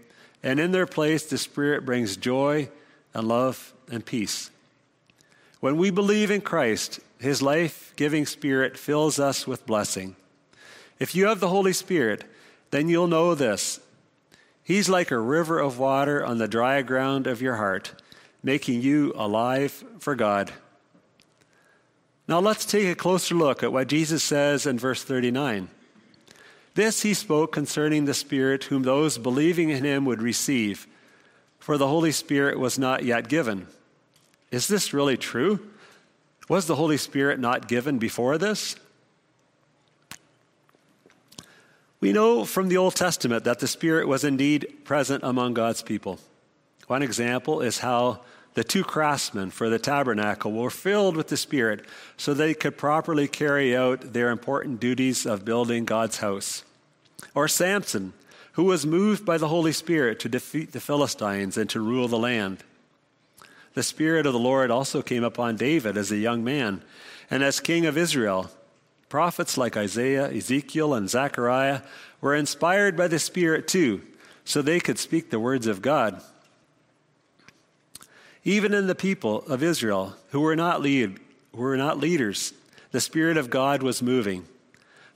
and 0.42 0.60
in 0.60 0.72
their 0.72 0.86
place 0.86 1.24
the 1.24 1.38
Spirit 1.38 1.86
brings 1.86 2.16
joy 2.16 2.68
and 3.14 3.26
love 3.26 3.72
and 3.90 4.04
peace. 4.04 4.50
When 5.60 5.76
we 5.76 5.90
believe 5.90 6.30
in 6.30 6.40
Christ, 6.40 7.00
his 7.22 7.40
life 7.40 7.92
giving 7.96 8.26
spirit 8.26 8.76
fills 8.76 9.18
us 9.18 9.46
with 9.46 9.66
blessing. 9.66 10.16
If 10.98 11.14
you 11.14 11.26
have 11.26 11.40
the 11.40 11.48
Holy 11.48 11.72
Spirit, 11.72 12.24
then 12.70 12.88
you'll 12.88 13.06
know 13.06 13.34
this. 13.34 13.80
He's 14.62 14.88
like 14.88 15.10
a 15.10 15.18
river 15.18 15.58
of 15.58 15.78
water 15.78 16.24
on 16.24 16.38
the 16.38 16.48
dry 16.48 16.82
ground 16.82 17.26
of 17.26 17.42
your 17.42 17.56
heart, 17.56 17.94
making 18.42 18.82
you 18.82 19.12
alive 19.16 19.84
for 19.98 20.14
God. 20.14 20.52
Now 22.28 22.40
let's 22.40 22.64
take 22.64 22.88
a 22.88 22.94
closer 22.94 23.34
look 23.34 23.62
at 23.62 23.72
what 23.72 23.88
Jesus 23.88 24.22
says 24.22 24.66
in 24.66 24.78
verse 24.78 25.02
39. 25.02 25.68
This 26.74 27.02
he 27.02 27.14
spoke 27.14 27.52
concerning 27.52 28.04
the 28.04 28.14
Spirit, 28.14 28.64
whom 28.64 28.82
those 28.82 29.18
believing 29.18 29.70
in 29.70 29.84
him 29.84 30.04
would 30.04 30.22
receive 30.22 30.86
for 31.62 31.78
the 31.78 31.86
Holy 31.86 32.10
Spirit 32.10 32.58
was 32.58 32.76
not 32.76 33.04
yet 33.04 33.28
given. 33.28 33.68
Is 34.50 34.66
this 34.66 34.92
really 34.92 35.16
true? 35.16 35.60
Was 36.52 36.66
the 36.66 36.76
Holy 36.76 36.98
Spirit 36.98 37.40
not 37.40 37.66
given 37.66 37.96
before 37.98 38.36
this? 38.36 38.76
We 41.98 42.12
know 42.12 42.44
from 42.44 42.68
the 42.68 42.76
Old 42.76 42.94
Testament 42.94 43.44
that 43.44 43.60
the 43.60 43.66
Spirit 43.66 44.06
was 44.06 44.22
indeed 44.22 44.84
present 44.84 45.24
among 45.24 45.54
God's 45.54 45.80
people. 45.80 46.18
One 46.88 47.02
example 47.02 47.62
is 47.62 47.78
how 47.78 48.20
the 48.52 48.64
two 48.64 48.84
craftsmen 48.84 49.50
for 49.50 49.70
the 49.70 49.78
tabernacle, 49.78 50.52
were 50.52 50.68
filled 50.68 51.16
with 51.16 51.28
the 51.28 51.38
Spirit 51.38 51.86
so 52.18 52.34
they 52.34 52.52
could 52.52 52.76
properly 52.76 53.28
carry 53.28 53.74
out 53.74 54.12
their 54.12 54.28
important 54.28 54.78
duties 54.78 55.24
of 55.24 55.46
building 55.46 55.86
God's 55.86 56.18
house. 56.18 56.64
Or 57.34 57.48
Samson, 57.48 58.12
who 58.52 58.64
was 58.64 58.84
moved 58.84 59.24
by 59.24 59.38
the 59.38 59.48
Holy 59.48 59.72
Spirit 59.72 60.20
to 60.20 60.28
defeat 60.28 60.72
the 60.72 60.80
Philistines 60.80 61.56
and 61.56 61.70
to 61.70 61.80
rule 61.80 62.08
the 62.08 62.18
land. 62.18 62.62
The 63.74 63.82
Spirit 63.82 64.26
of 64.26 64.32
the 64.32 64.38
Lord 64.38 64.70
also 64.70 65.02
came 65.02 65.24
upon 65.24 65.56
David 65.56 65.96
as 65.96 66.10
a 66.12 66.16
young 66.16 66.44
man 66.44 66.82
and 67.30 67.42
as 67.42 67.60
king 67.60 67.86
of 67.86 67.96
Israel. 67.96 68.50
Prophets 69.08 69.56
like 69.56 69.76
Isaiah, 69.76 70.30
Ezekiel, 70.30 70.94
and 70.94 71.08
Zechariah 71.08 71.82
were 72.20 72.34
inspired 72.34 72.96
by 72.96 73.08
the 73.08 73.18
Spirit 73.18 73.68
too, 73.68 74.02
so 74.44 74.60
they 74.60 74.80
could 74.80 74.98
speak 74.98 75.30
the 75.30 75.40
words 75.40 75.66
of 75.66 75.82
God. 75.82 76.22
Even 78.44 78.74
in 78.74 78.86
the 78.86 78.94
people 78.94 79.42
of 79.46 79.62
Israel, 79.62 80.16
who 80.30 80.40
were 80.40 80.56
not, 80.56 80.80
lead, 80.82 81.18
who 81.54 81.60
were 81.62 81.76
not 81.76 81.98
leaders, 81.98 82.52
the 82.90 83.00
Spirit 83.00 83.36
of 83.36 83.50
God 83.50 83.82
was 83.82 84.02
moving. 84.02 84.44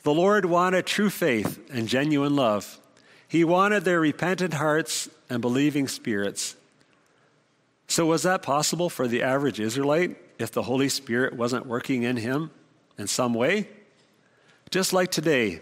The 0.03 0.15
Lord 0.15 0.45
wanted 0.45 0.87
true 0.87 1.11
faith 1.11 1.59
and 1.71 1.89
genuine 1.89 2.37
love. 2.37 2.79
He 3.27 3.45
wanted 3.45 3.85
their 3.85 4.01
repentant 4.01 4.55
hearts 4.55 5.11
and 5.29 5.43
believing 5.43 5.89
spirits. 5.89 6.55
So, 7.89 8.07
was 8.07 8.25
that 8.25 8.43
possible 8.43 8.91
for 8.91 9.07
the 9.07 9.23
average 9.23 9.61
Israelite 9.61 10.17
if 10.39 10.51
the 10.51 10.63
Holy 10.63 10.89
Spirit 10.89 11.35
wasn't 11.35 11.67
working 11.67 12.03
in 12.03 12.17
him 12.17 12.51
in 12.99 13.07
some 13.07 13.33
way? 13.35 13.69
Just 14.71 14.93
like 14.93 15.11
today, 15.11 15.61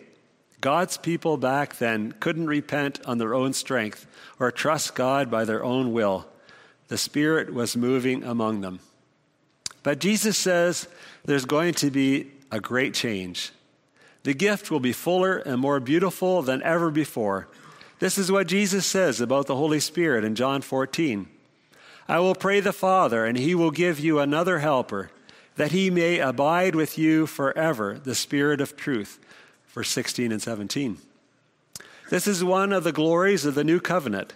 God's 0.60 0.96
people 0.96 1.36
back 1.36 1.76
then 1.76 2.12
couldn't 2.20 2.46
repent 2.46 3.04
on 3.04 3.18
their 3.18 3.34
own 3.34 3.52
strength 3.52 4.06
or 4.40 4.50
trust 4.50 4.94
God 4.94 5.30
by 5.30 5.44
their 5.44 5.62
own 5.62 5.92
will. 5.92 6.26
The 6.88 6.96
Spirit 6.96 7.52
was 7.52 7.76
moving 7.76 8.24
among 8.24 8.62
them. 8.62 8.80
But 9.82 9.98
Jesus 9.98 10.38
says 10.38 10.88
there's 11.26 11.44
going 11.44 11.74
to 11.74 11.90
be 11.90 12.30
a 12.50 12.60
great 12.60 12.94
change. 12.94 13.52
The 14.22 14.32
gift 14.32 14.70
will 14.70 14.80
be 14.80 14.92
fuller 14.92 15.36
and 15.36 15.60
more 15.60 15.80
beautiful 15.80 16.40
than 16.40 16.62
ever 16.62 16.90
before. 16.90 17.48
This 17.98 18.16
is 18.16 18.32
what 18.32 18.46
Jesus 18.46 18.86
says 18.86 19.20
about 19.20 19.46
the 19.46 19.56
Holy 19.56 19.80
Spirit 19.80 20.24
in 20.24 20.34
John 20.34 20.62
14. 20.62 21.28
I 22.08 22.18
will 22.20 22.34
pray 22.34 22.60
the 22.60 22.72
Father, 22.72 23.24
and 23.24 23.38
he 23.38 23.54
will 23.54 23.70
give 23.70 23.98
you 23.98 24.18
another 24.18 24.58
helper, 24.58 25.10
that 25.56 25.72
he 25.72 25.90
may 25.90 26.18
abide 26.18 26.74
with 26.74 26.98
you 26.98 27.26
forever, 27.26 27.98
the 28.02 28.14
Spirit 28.14 28.60
of 28.60 28.76
truth. 28.76 29.18
Verse 29.68 29.90
16 29.90 30.32
and 30.32 30.42
17. 30.42 30.98
This 32.10 32.26
is 32.26 32.44
one 32.44 32.72
of 32.72 32.84
the 32.84 32.92
glories 32.92 33.44
of 33.44 33.54
the 33.54 33.64
new 33.64 33.80
covenant 33.80 34.34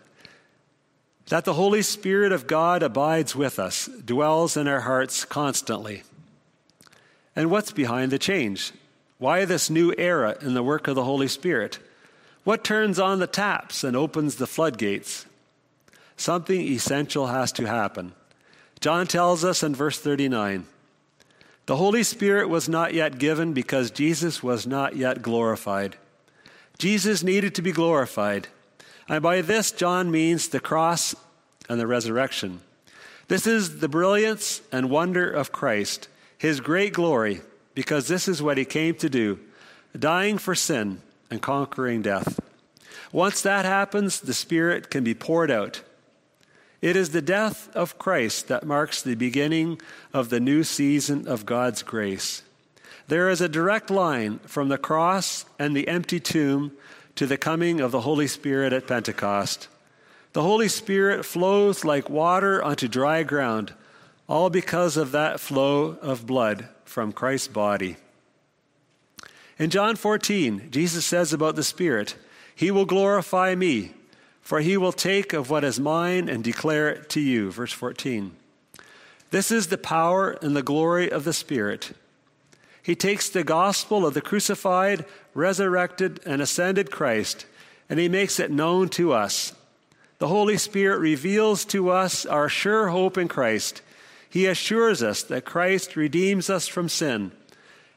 that 1.28 1.44
the 1.44 1.54
Holy 1.54 1.82
Spirit 1.82 2.32
of 2.32 2.46
God 2.46 2.82
abides 2.82 3.36
with 3.36 3.58
us, 3.58 3.86
dwells 3.86 4.56
in 4.56 4.66
our 4.66 4.80
hearts 4.80 5.24
constantly. 5.24 6.02
And 7.36 7.50
what's 7.50 7.70
behind 7.70 8.10
the 8.10 8.18
change? 8.18 8.72
Why 9.18 9.44
this 9.44 9.68
new 9.68 9.94
era 9.98 10.36
in 10.40 10.54
the 10.54 10.62
work 10.62 10.88
of 10.88 10.94
the 10.94 11.04
Holy 11.04 11.28
Spirit? 11.28 11.78
What 12.44 12.64
turns 12.64 12.98
on 12.98 13.18
the 13.18 13.26
taps 13.26 13.84
and 13.84 13.94
opens 13.96 14.36
the 14.36 14.46
floodgates? 14.46 15.26
Something 16.18 16.60
essential 16.60 17.28
has 17.28 17.52
to 17.52 17.64
happen. 17.64 18.12
John 18.80 19.06
tells 19.06 19.44
us 19.44 19.62
in 19.62 19.74
verse 19.74 19.98
39 19.98 20.66
the 21.66 21.76
Holy 21.76 22.02
Spirit 22.02 22.48
was 22.48 22.66
not 22.66 22.94
yet 22.94 23.18
given 23.18 23.52
because 23.52 23.90
Jesus 23.90 24.42
was 24.42 24.66
not 24.66 24.96
yet 24.96 25.20
glorified. 25.20 25.96
Jesus 26.78 27.22
needed 27.22 27.54
to 27.56 27.62
be 27.62 27.72
glorified. 27.72 28.48
And 29.06 29.22
by 29.22 29.42
this, 29.42 29.70
John 29.70 30.10
means 30.10 30.48
the 30.48 30.60
cross 30.60 31.14
and 31.68 31.78
the 31.78 31.86
resurrection. 31.86 32.60
This 33.28 33.46
is 33.46 33.80
the 33.80 33.88
brilliance 33.88 34.62
and 34.72 34.88
wonder 34.88 35.30
of 35.30 35.52
Christ, 35.52 36.08
his 36.38 36.60
great 36.60 36.94
glory, 36.94 37.42
because 37.74 38.08
this 38.08 38.28
is 38.28 38.42
what 38.42 38.56
he 38.56 38.64
came 38.64 38.94
to 38.94 39.10
do 39.10 39.38
dying 39.96 40.38
for 40.38 40.54
sin 40.54 41.02
and 41.30 41.42
conquering 41.42 42.00
death. 42.00 42.40
Once 43.12 43.42
that 43.42 43.66
happens, 43.66 44.20
the 44.20 44.32
Spirit 44.32 44.88
can 44.88 45.04
be 45.04 45.14
poured 45.14 45.50
out. 45.50 45.82
It 46.80 46.94
is 46.94 47.10
the 47.10 47.22
death 47.22 47.68
of 47.74 47.98
Christ 47.98 48.48
that 48.48 48.66
marks 48.66 49.02
the 49.02 49.16
beginning 49.16 49.80
of 50.12 50.28
the 50.28 50.38
new 50.38 50.62
season 50.62 51.26
of 51.26 51.44
God's 51.44 51.82
grace. 51.82 52.42
There 53.08 53.28
is 53.30 53.40
a 53.40 53.48
direct 53.48 53.90
line 53.90 54.38
from 54.40 54.68
the 54.68 54.78
cross 54.78 55.44
and 55.58 55.74
the 55.74 55.88
empty 55.88 56.20
tomb 56.20 56.72
to 57.16 57.26
the 57.26 57.38
coming 57.38 57.80
of 57.80 57.90
the 57.90 58.02
Holy 58.02 58.28
Spirit 58.28 58.72
at 58.72 58.86
Pentecost. 58.86 59.66
The 60.34 60.42
Holy 60.42 60.68
Spirit 60.68 61.24
flows 61.24 61.84
like 61.84 62.08
water 62.08 62.62
onto 62.62 62.86
dry 62.86 63.24
ground, 63.24 63.74
all 64.28 64.50
because 64.50 64.96
of 64.96 65.10
that 65.12 65.40
flow 65.40 65.98
of 66.00 66.26
blood 66.26 66.68
from 66.84 67.12
Christ's 67.12 67.48
body. 67.48 67.96
In 69.58 69.70
John 69.70 69.96
14, 69.96 70.68
Jesus 70.70 71.04
says 71.04 71.32
about 71.32 71.56
the 71.56 71.64
Spirit, 71.64 72.14
He 72.54 72.70
will 72.70 72.84
glorify 72.84 73.56
me, 73.56 73.94
for 74.40 74.60
He 74.60 74.76
will 74.76 74.92
take 74.92 75.32
of 75.32 75.50
what 75.50 75.64
is 75.64 75.78
mine 75.78 76.28
and 76.28 76.42
declare 76.42 76.88
it 76.88 77.08
to 77.10 77.20
you. 77.20 77.50
Verse 77.50 77.72
14. 77.72 78.32
This 79.30 79.50
is 79.50 79.66
the 79.66 79.78
power 79.78 80.32
and 80.42 80.56
the 80.56 80.62
glory 80.62 81.10
of 81.10 81.24
the 81.24 81.32
Spirit. 81.32 81.92
He 82.82 82.94
takes 82.94 83.28
the 83.28 83.44
gospel 83.44 84.06
of 84.06 84.14
the 84.14 84.22
crucified, 84.22 85.04
resurrected, 85.34 86.20
and 86.24 86.40
ascended 86.40 86.90
Christ, 86.90 87.44
and 87.90 87.98
he 87.98 88.08
makes 88.08 88.40
it 88.40 88.50
known 88.50 88.88
to 88.90 89.12
us. 89.12 89.52
The 90.18 90.28
Holy 90.28 90.56
Spirit 90.56 90.98
reveals 90.98 91.64
to 91.66 91.90
us 91.90 92.24
our 92.24 92.48
sure 92.48 92.88
hope 92.88 93.18
in 93.18 93.28
Christ. 93.28 93.82
He 94.30 94.46
assures 94.46 95.02
us 95.02 95.22
that 95.24 95.44
Christ 95.44 95.96
redeems 95.96 96.50
us 96.50 96.66
from 96.66 96.88
sin 96.88 97.32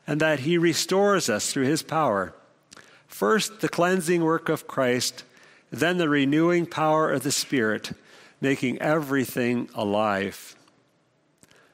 and 0.05 0.19
that 0.19 0.41
he 0.41 0.57
restores 0.57 1.29
us 1.29 1.51
through 1.51 1.65
his 1.65 1.83
power. 1.83 2.33
First, 3.07 3.61
the 3.61 3.69
cleansing 3.69 4.23
work 4.23 4.49
of 4.49 4.67
Christ, 4.67 5.23
then 5.71 5.97
the 5.97 6.09
renewing 6.09 6.65
power 6.65 7.09
of 7.09 7.23
the 7.23 7.31
Spirit, 7.31 7.93
making 8.39 8.79
everything 8.79 9.69
alive. 9.73 10.55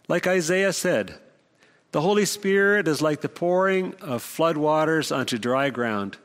Like 0.07 0.27
Isaiah 0.27 0.73
said, 0.73 1.15
the 1.91 2.01
Holy 2.01 2.25
Spirit 2.25 2.87
is 2.87 3.01
like 3.01 3.21
the 3.21 3.29
pouring 3.29 3.95
of 3.95 4.23
floodwaters 4.23 5.15
onto 5.15 5.37
dry 5.37 5.69
ground. 5.69 6.17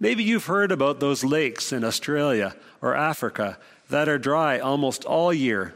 Maybe 0.00 0.22
you've 0.22 0.46
heard 0.46 0.72
about 0.72 1.00
those 1.00 1.24
lakes 1.24 1.72
in 1.72 1.84
Australia 1.84 2.56
or 2.80 2.94
Africa 2.94 3.58
that 3.88 4.08
are 4.08 4.18
dry 4.18 4.58
almost 4.58 5.04
all 5.04 5.32
year. 5.32 5.74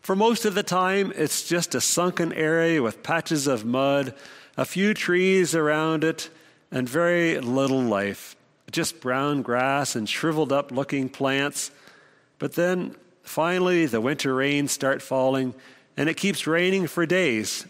For 0.00 0.16
most 0.16 0.44
of 0.44 0.54
the 0.54 0.62
time, 0.62 1.12
it's 1.14 1.46
just 1.46 1.74
a 1.74 1.80
sunken 1.80 2.32
area 2.32 2.82
with 2.82 3.02
patches 3.02 3.46
of 3.46 3.64
mud, 3.64 4.14
a 4.56 4.64
few 4.64 4.94
trees 4.94 5.54
around 5.54 6.04
it, 6.04 6.30
and 6.70 6.88
very 6.88 7.38
little 7.38 7.82
life. 7.82 8.34
Just 8.70 9.00
brown 9.00 9.42
grass 9.42 9.96
and 9.96 10.08
shriveled 10.08 10.52
up 10.52 10.70
looking 10.70 11.08
plants. 11.08 11.70
But 12.38 12.54
then 12.54 12.94
finally, 13.22 13.86
the 13.86 14.00
winter 14.00 14.34
rains 14.34 14.72
start 14.72 15.02
falling, 15.02 15.54
and 15.96 16.08
it 16.08 16.16
keeps 16.16 16.46
raining 16.46 16.86
for 16.86 17.06
days 17.06 17.66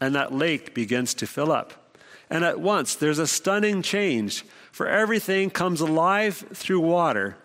and 0.00 0.14
that 0.14 0.32
lake 0.32 0.74
begins 0.74 1.14
to 1.14 1.26
fill 1.26 1.52
up. 1.52 1.96
And 2.30 2.44
at 2.44 2.60
once 2.60 2.94
there's 2.94 3.18
a 3.18 3.26
stunning 3.26 3.82
change, 3.82 4.44
for 4.72 4.86
everything 4.86 5.50
comes 5.50 5.80
alive 5.80 6.36
through 6.52 6.80
water. 6.80 7.36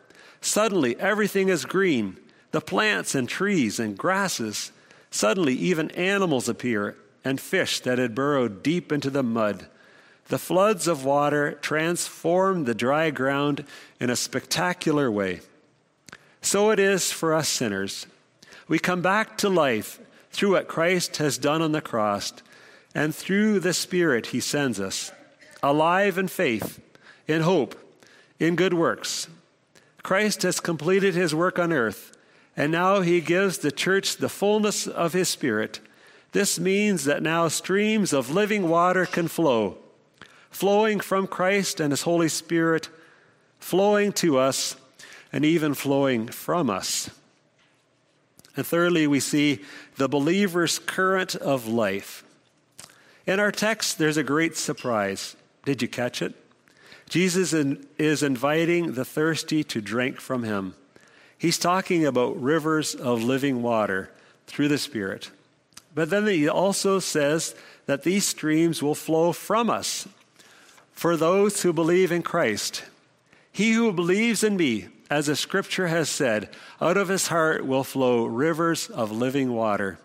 Suddenly 0.41 0.99
everything 0.99 1.49
is 1.49 1.65
green 1.65 2.17
the 2.51 2.61
plants 2.61 3.13
and 3.13 3.29
trees 3.29 3.79
and 3.79 3.95
grasses. 3.95 4.71
Suddenly 5.11 5.53
even 5.53 5.91
animals 5.91 6.49
appear 6.49 6.97
and 7.23 7.39
fish 7.39 7.79
that 7.81 7.99
had 7.99 8.15
burrowed 8.15 8.63
deep 8.63 8.91
into 8.91 9.11
the 9.11 9.21
mud. 9.21 9.67
The 10.29 10.37
floods 10.37 10.87
of 10.87 11.05
water 11.05 11.53
transform 11.61 12.63
the 12.63 12.75
dry 12.75 13.09
ground 13.09 13.65
in 13.99 14.09
a 14.09 14.15
spectacular 14.15 15.11
way. 15.11 15.41
So 16.41 16.69
it 16.69 16.79
is 16.79 17.11
for 17.11 17.33
us 17.33 17.49
sinners. 17.49 18.05
We 18.67 18.79
come 18.79 19.01
back 19.01 19.37
to 19.39 19.49
life 19.49 19.99
through 20.31 20.51
what 20.51 20.67
Christ 20.67 21.17
has 21.17 21.37
done 21.37 21.61
on 21.61 21.71
the 21.71 21.81
cross 21.81 22.31
and 22.93 23.13
through 23.13 23.59
the 23.59 23.73
Spirit 23.73 24.27
he 24.27 24.39
sends 24.39 24.79
us, 24.79 25.11
alive 25.61 26.17
in 26.17 26.27
faith, 26.27 26.79
in 27.27 27.41
hope, 27.41 27.75
in 28.39 28.55
good 28.55 28.73
works. 28.73 29.27
Christ 30.03 30.43
has 30.43 30.59
completed 30.59 31.15
his 31.15 31.35
work 31.35 31.59
on 31.59 31.73
earth, 31.73 32.15
and 32.55 32.71
now 32.71 33.01
he 33.01 33.19
gives 33.19 33.57
the 33.57 33.71
church 33.71 34.17
the 34.17 34.29
fullness 34.29 34.87
of 34.87 35.13
his 35.13 35.29
Spirit. 35.29 35.79
This 36.31 36.59
means 36.59 37.05
that 37.05 37.23
now 37.23 37.47
streams 37.47 38.13
of 38.13 38.29
living 38.29 38.69
water 38.69 39.05
can 39.05 39.27
flow, 39.27 39.77
flowing 40.49 40.99
from 40.99 41.27
Christ 41.27 41.79
and 41.79 41.91
his 41.91 42.03
Holy 42.03 42.29
Spirit, 42.29 42.89
flowing 43.59 44.11
to 44.13 44.37
us, 44.37 44.75
and 45.31 45.45
even 45.45 45.73
flowing 45.73 46.27
from 46.27 46.69
us. 46.69 47.09
And 48.55 48.65
thirdly, 48.65 49.07
we 49.07 49.19
see 49.19 49.59
the 49.97 50.09
believer's 50.09 50.79
current 50.79 51.35
of 51.35 51.67
life. 51.67 52.23
In 53.25 53.39
our 53.39 53.51
text, 53.51 53.97
there's 53.97 54.17
a 54.17 54.23
great 54.23 54.57
surprise. 54.57 55.35
Did 55.65 55.81
you 55.81 55.87
catch 55.87 56.21
it? 56.21 56.33
Jesus 57.09 57.53
is 57.53 58.23
inviting 58.23 58.93
the 58.93 59.05
thirsty 59.05 59.63
to 59.65 59.81
drink 59.81 60.19
from 60.19 60.43
him. 60.43 60.75
He's 61.37 61.57
talking 61.57 62.05
about 62.05 62.41
rivers 62.41 62.95
of 62.95 63.23
living 63.23 63.61
water, 63.61 64.11
through 64.45 64.67
the 64.67 64.77
Spirit. 64.77 65.29
But 65.93 66.09
then 66.09 66.25
he 66.25 66.49
also 66.49 66.99
says 66.99 67.55
that 67.85 68.03
these 68.03 68.27
streams 68.27 68.81
will 68.81 68.95
flow 68.95 69.31
from 69.31 69.69
us 69.69 70.07
for 70.99 71.15
those 71.15 71.61
who 71.61 71.71
believe 71.71 72.11
in 72.11 72.21
Christ. 72.21 72.83
He 73.53 73.71
who 73.71 73.93
believes 73.93 74.43
in 74.43 74.57
me, 74.57 74.89
as 75.09 75.27
the 75.27 75.35
scripture 75.37 75.87
has 75.87 76.09
said, 76.09 76.49
out 76.81 76.97
of 76.97 77.07
his 77.07 77.27
heart 77.27 77.65
will 77.65 77.85
flow 77.85 78.25
rivers 78.25 78.89
of 78.89 79.09
living 79.09 79.53
water. 79.53 79.97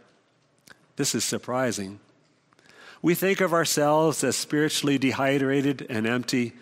This 0.94 1.12
is 1.12 1.24
surprising. 1.24 1.98
We 3.02 3.16
think 3.16 3.40
of 3.40 3.52
ourselves 3.52 4.22
as 4.22 4.36
spiritually 4.36 4.96
dehydrated 4.96 5.84
and 5.90 6.06
empty. 6.06 6.52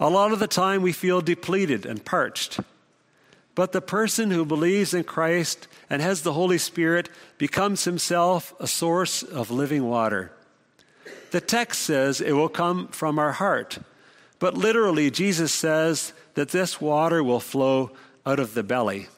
A 0.00 0.10
lot 0.10 0.32
of 0.32 0.40
the 0.40 0.48
time 0.48 0.82
we 0.82 0.92
feel 0.92 1.20
depleted 1.20 1.86
and 1.86 2.04
parched. 2.04 2.58
But 3.54 3.70
the 3.70 3.80
person 3.80 4.32
who 4.32 4.44
believes 4.44 4.92
in 4.92 5.04
Christ 5.04 5.68
and 5.88 6.02
has 6.02 6.22
the 6.22 6.32
Holy 6.32 6.58
Spirit 6.58 7.08
becomes 7.38 7.84
himself 7.84 8.54
a 8.58 8.66
source 8.66 9.22
of 9.22 9.52
living 9.52 9.84
water. 9.84 10.32
The 11.32 11.40
text 11.40 11.80
says 11.80 12.20
it 12.20 12.32
will 12.32 12.50
come 12.50 12.88
from 12.88 13.18
our 13.18 13.32
heart, 13.32 13.78
but 14.38 14.54
literally, 14.54 15.10
Jesus 15.10 15.50
says 15.50 16.12
that 16.34 16.50
this 16.50 16.78
water 16.78 17.24
will 17.24 17.40
flow 17.40 17.90
out 18.26 18.38
of 18.38 18.52
the 18.52 18.62
belly. 18.62 19.08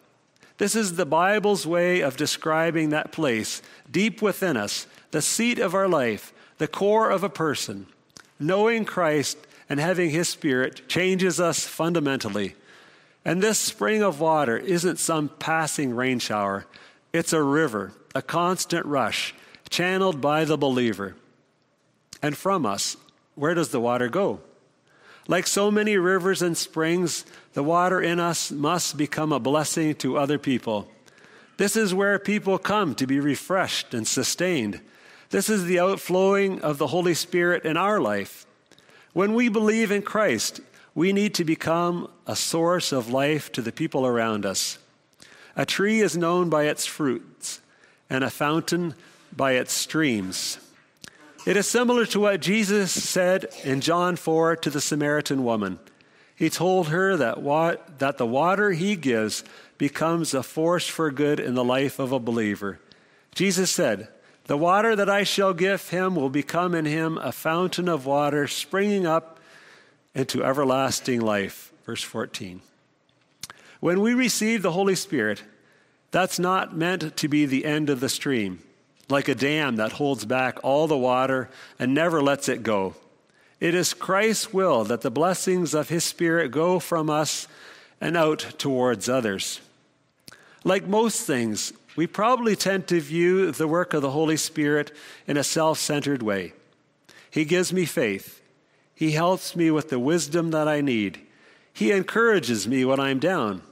This 0.59 0.77
is 0.77 0.95
the 0.95 1.07
Bible's 1.07 1.67
way 1.67 2.03
of 2.03 2.17
describing 2.17 2.91
that 2.91 3.11
place 3.11 3.63
deep 3.91 4.23
within 4.23 4.57
us, 4.57 4.87
the 5.11 5.21
seat 5.21 5.59
of 5.59 5.75
our 5.75 5.89
life, 5.89 6.33
the 6.59 6.69
core 6.69 7.11
of 7.11 7.25
a 7.25 7.29
person. 7.29 7.87
Knowing 8.39 8.85
Christ 8.85 9.37
and 9.69 9.81
having 9.81 10.11
His 10.11 10.29
Spirit 10.29 10.89
changes 10.89 11.41
us 11.41 11.67
fundamentally. 11.67 12.55
And 13.25 13.43
this 13.43 13.59
spring 13.59 14.05
of 14.05 14.21
water 14.21 14.57
isn't 14.57 15.01
some 15.01 15.31
passing 15.41 15.97
rain 15.97 16.21
shower, 16.21 16.65
it's 17.13 17.33
a 17.33 17.43
river, 17.43 17.91
a 18.15 18.23
constant 18.23 18.87
rush, 18.87 19.35
channeled 19.69 20.21
by 20.21 20.45
the 20.45 20.57
believer. 20.57 21.17
And 22.25 22.35
from 22.35 22.65
us, 22.65 22.97
where 23.35 23.53
does 23.53 23.69
the 23.69 23.81
water 23.81 24.09
go? 24.09 24.41
Like 25.29 25.47
so 25.47 25.71
many 25.71 25.99
rivers 25.99 26.41
and 26.41 26.57
springs, 26.57 27.27
the 27.53 27.63
water 27.63 28.01
in 28.01 28.19
us 28.19 28.51
must 28.51 28.97
become 28.97 29.31
a 29.31 29.39
blessing 29.39 29.95
to 29.97 30.17
other 30.17 30.39
people. 30.39 30.89
This 31.59 31.77
is 31.77 31.93
where 31.93 32.19
people 32.19 32.57
come 32.57 32.95
to 32.95 33.07
be 33.07 33.21
refreshed 33.21 33.93
and 33.93 34.09
sustained. 34.09 34.81
This 35.29 35.51
is 35.51 35.67
the 35.67 35.79
outflowing 35.79 36.63
of 36.63 36.79
the 36.79 36.87
Holy 36.87 37.13
Spirit 37.13 37.67
in 37.67 37.77
our 37.77 38.01
life. 38.01 38.47
When 39.13 39.35
we 39.35 39.51
believe 39.51 39.91
in 39.91 40.01
Christ, 40.01 40.63
we 40.95 41.13
need 41.13 41.35
to 41.35 41.45
become 41.45 42.09
a 42.27 42.37
source 42.37 42.91
of 42.91 43.11
life 43.11 43.53
to 43.53 43.61
the 43.61 43.71
people 43.71 44.07
around 44.07 44.47
us. 44.47 44.79
A 45.57 45.67
tree 45.67 46.01
is 46.01 46.17
known 46.17 46.49
by 46.49 46.65
its 46.65 46.87
fruits, 46.87 47.61
and 48.09 48.25
a 48.25 48.31
fountain 48.31 48.95
by 49.37 49.53
its 49.53 49.75
streams. 49.75 50.59
It 51.47 51.59
is 51.59 51.69
similar 51.69 52.07
to 52.07 52.21
what 52.21 52.41
Jesus 52.41 52.91
said 52.91 53.49
in 53.65 53.83
John 53.83 54.17
4 54.17 54.57
to 54.57 54.71
the 54.71 54.81
Samaritan 54.81 55.45
woman. 55.45 55.79
He 56.35 56.49
told 56.49 56.89
her 56.89 57.19
that, 57.19 57.43
wa- 57.43 57.77
that 57.99 58.17
the 58.17 58.27
water 58.27 58.71
he 58.71 58.97
gives 58.97 59.45
becomes 59.77 60.33
a 60.33 60.43
force 60.43 60.89
for 60.89 61.11
good 61.11 61.39
in 61.39 61.55
the 61.55 61.65
life 61.65 61.99
of 61.99 62.13
a 62.13 62.19
believer. 62.19 62.81
Jesus 63.35 63.71
said, 63.71 64.09
The 64.45 64.57
water 64.57 64.97
that 64.97 65.11
I 65.11 65.23
shall 65.25 65.53
give 65.53 65.91
him 65.91 66.17
will 66.17 66.31
become 66.31 66.75
in 66.75 66.87
him 66.87 67.19
a 67.19 67.31
fountain 67.31 67.91
of 67.91 68.07
water 68.07 68.49
springing 68.49 69.07
up 69.07 69.39
into 70.15 70.43
everlasting 70.43 71.21
life. 71.21 71.75
Verse 71.85 72.03
14. 72.03 72.63
When 73.81 74.01
we 74.01 74.15
receive 74.15 74.63
the 74.63 74.73
Holy 74.73 74.95
Spirit, 74.95 75.43
that's 76.11 76.39
not 76.39 76.75
meant 76.75 77.19
to 77.19 77.29
be 77.29 77.45
the 77.45 77.67
end 77.67 77.91
of 77.91 78.01
the 78.01 78.09
stream 78.09 78.61
like 79.09 79.29
a 79.29 79.35
dam 79.35 79.77
that 79.77 79.93
holds 79.93 80.25
back 80.25 80.59
all 80.63 80.87
the 80.87 80.97
water 80.97 81.49
and 81.79 81.93
never 81.93 82.23
lets 82.23 82.49
it 82.49 82.63
go. 82.63 82.95
It 83.61 83.75
is 83.75 83.95
Christ's 83.95 84.53
will 84.53 84.85
that 84.85 85.03
the 85.03 85.11
blessings 85.11 85.75
of 85.75 85.89
His 85.89 86.05
Spirit 86.05 86.51
go 86.51 86.79
from 86.79 87.09
us 87.09 87.47
and 88.01 88.17
out 88.17 88.41
towards 88.59 89.09
others. 89.09 89.61
Like 90.65 90.87
most 90.87 91.27
things, 91.27 91.73
we 91.97 92.07
probably 92.07 92.57
tend 92.57 92.89
to 92.89 93.01
view 93.01 93.53
the 93.53 93.69
work 93.69 93.95
of 93.95 94.03
the 94.03 94.11
Holy 94.11 94.37
Spirit 94.37 94.93
in 95.27 95.37
a 95.37 95.45
self 95.45 95.79
centered 95.79 96.23
way. 96.23 96.53
He 97.31 97.45
gives 97.45 97.73
me 97.73 97.85
faith. 97.85 98.43
He 98.95 99.13
helps 99.13 99.57
me 99.57 99.71
with 99.71 99.91
the 99.91 99.99
wisdom 99.99 100.51
that 100.51 100.69
I 100.69 100.81
need. 100.81 101.21
He 101.73 101.91
encourages 101.91 102.69
me 102.69 102.85
when 102.85 103.01
I'm 103.01 103.19
down. 103.19 103.63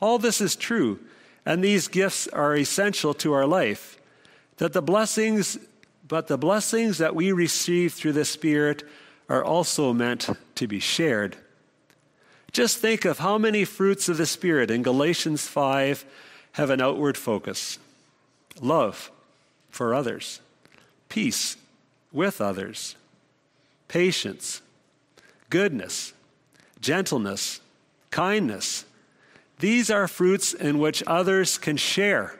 All 0.00 0.18
this 0.18 0.40
is 0.40 0.56
true, 0.56 0.98
and 1.44 1.62
these 1.62 1.88
gifts 1.88 2.26
are 2.28 2.56
essential 2.56 3.12
to 3.14 3.32
our 3.32 3.46
life 3.46 3.95
that 4.58 4.72
the 4.72 4.82
blessings, 4.82 5.58
but 6.06 6.28
the 6.28 6.38
blessings 6.38 6.98
that 6.98 7.14
we 7.14 7.32
receive 7.32 7.92
through 7.92 8.12
the 8.12 8.24
Spirit 8.24 8.82
are 9.28 9.44
also 9.44 9.92
meant 9.92 10.28
to 10.54 10.66
be 10.66 10.80
shared. 10.80 11.36
Just 12.52 12.78
think 12.78 13.04
of 13.04 13.18
how 13.18 13.38
many 13.38 13.64
fruits 13.64 14.08
of 14.08 14.16
the 14.16 14.26
Spirit 14.26 14.70
in 14.70 14.82
Galatians 14.82 15.46
5 15.46 16.04
have 16.52 16.70
an 16.70 16.80
outward 16.80 17.18
focus 17.18 17.78
love 18.62 19.10
for 19.68 19.94
others, 19.94 20.40
peace 21.10 21.58
with 22.12 22.40
others, 22.40 22.96
patience, 23.88 24.62
goodness, 25.50 26.14
gentleness, 26.80 27.60
kindness. 28.10 28.86
These 29.58 29.90
are 29.90 30.08
fruits 30.08 30.54
in 30.54 30.78
which 30.78 31.02
others 31.06 31.58
can 31.58 31.76
share. 31.76 32.38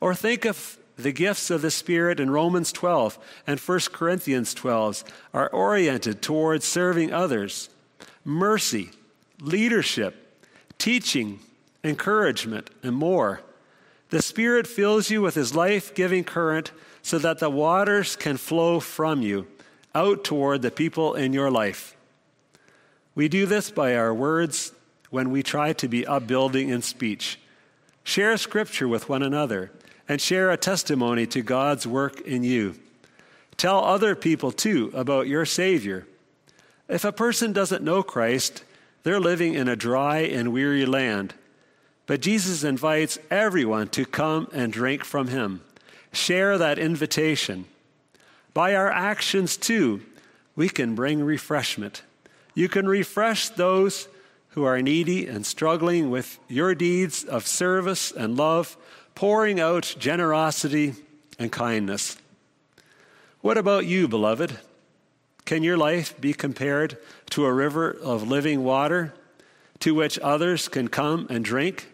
Or 0.00 0.14
think 0.14 0.46
of 0.46 0.78
the 0.96 1.12
gifts 1.12 1.50
of 1.50 1.62
the 1.62 1.70
Spirit 1.70 2.18
in 2.18 2.30
Romans 2.30 2.72
12 2.72 3.18
and 3.46 3.60
1 3.60 3.80
Corinthians 3.92 4.54
12 4.54 5.04
are 5.34 5.50
oriented 5.50 6.22
towards 6.22 6.64
serving 6.64 7.12
others, 7.12 7.68
mercy, 8.24 8.90
leadership, 9.40 10.42
teaching, 10.78 11.40
encouragement, 11.84 12.70
and 12.82 12.96
more. 12.96 13.42
The 14.10 14.22
Spirit 14.22 14.66
fills 14.66 15.10
you 15.10 15.20
with 15.20 15.34
His 15.34 15.54
life 15.54 15.94
giving 15.94 16.24
current 16.24 16.72
so 17.02 17.18
that 17.18 17.38
the 17.38 17.50
waters 17.50 18.16
can 18.16 18.36
flow 18.36 18.80
from 18.80 19.20
you 19.20 19.46
out 19.94 20.24
toward 20.24 20.62
the 20.62 20.70
people 20.70 21.14
in 21.14 21.32
your 21.32 21.50
life. 21.50 21.96
We 23.14 23.28
do 23.28 23.46
this 23.46 23.70
by 23.70 23.96
our 23.96 24.12
words 24.12 24.72
when 25.10 25.30
we 25.30 25.42
try 25.42 25.72
to 25.74 25.88
be 25.88 26.06
upbuilding 26.06 26.68
in 26.68 26.82
speech. 26.82 27.38
Share 28.04 28.36
Scripture 28.36 28.88
with 28.88 29.08
one 29.08 29.22
another 29.22 29.72
and 30.08 30.20
share 30.20 30.50
a 30.50 30.56
testimony 30.56 31.26
to 31.26 31.42
God's 31.42 31.86
work 31.86 32.20
in 32.20 32.42
you. 32.42 32.74
Tell 33.56 33.84
other 33.84 34.14
people, 34.14 34.52
too, 34.52 34.90
about 34.94 35.26
your 35.26 35.44
Savior. 35.44 36.06
If 36.88 37.04
a 37.04 37.12
person 37.12 37.52
doesn't 37.52 37.82
know 37.82 38.02
Christ, 38.02 38.62
they're 39.02 39.20
living 39.20 39.54
in 39.54 39.68
a 39.68 39.76
dry 39.76 40.18
and 40.18 40.52
weary 40.52 40.86
land. 40.86 41.34
But 42.06 42.20
Jesus 42.20 42.62
invites 42.62 43.18
everyone 43.30 43.88
to 43.88 44.04
come 44.04 44.48
and 44.52 44.72
drink 44.72 45.04
from 45.04 45.28
Him. 45.28 45.62
Share 46.12 46.56
that 46.58 46.78
invitation. 46.78 47.64
By 48.54 48.74
our 48.74 48.90
actions, 48.90 49.56
too, 49.56 50.02
we 50.54 50.68
can 50.68 50.94
bring 50.94 51.22
refreshment. 51.22 52.02
You 52.54 52.68
can 52.68 52.86
refresh 52.88 53.48
those 53.50 54.08
who 54.50 54.64
are 54.64 54.80
needy 54.80 55.26
and 55.26 55.44
struggling 55.44 56.10
with 56.10 56.38
your 56.48 56.74
deeds 56.74 57.24
of 57.24 57.46
service 57.46 58.10
and 58.10 58.36
love 58.36 58.76
pouring 59.16 59.58
out 59.58 59.96
generosity 59.98 60.94
and 61.38 61.50
kindness. 61.50 62.18
What 63.40 63.58
about 63.58 63.86
you, 63.86 64.06
beloved? 64.06 64.58
Can 65.46 65.62
your 65.62 65.78
life 65.78 66.20
be 66.20 66.34
compared 66.34 66.98
to 67.30 67.46
a 67.46 67.52
river 67.52 67.90
of 67.90 68.28
living 68.28 68.62
water 68.62 69.14
to 69.80 69.94
which 69.94 70.18
others 70.18 70.68
can 70.68 70.88
come 70.88 71.26
and 71.30 71.44
drink? 71.44 71.90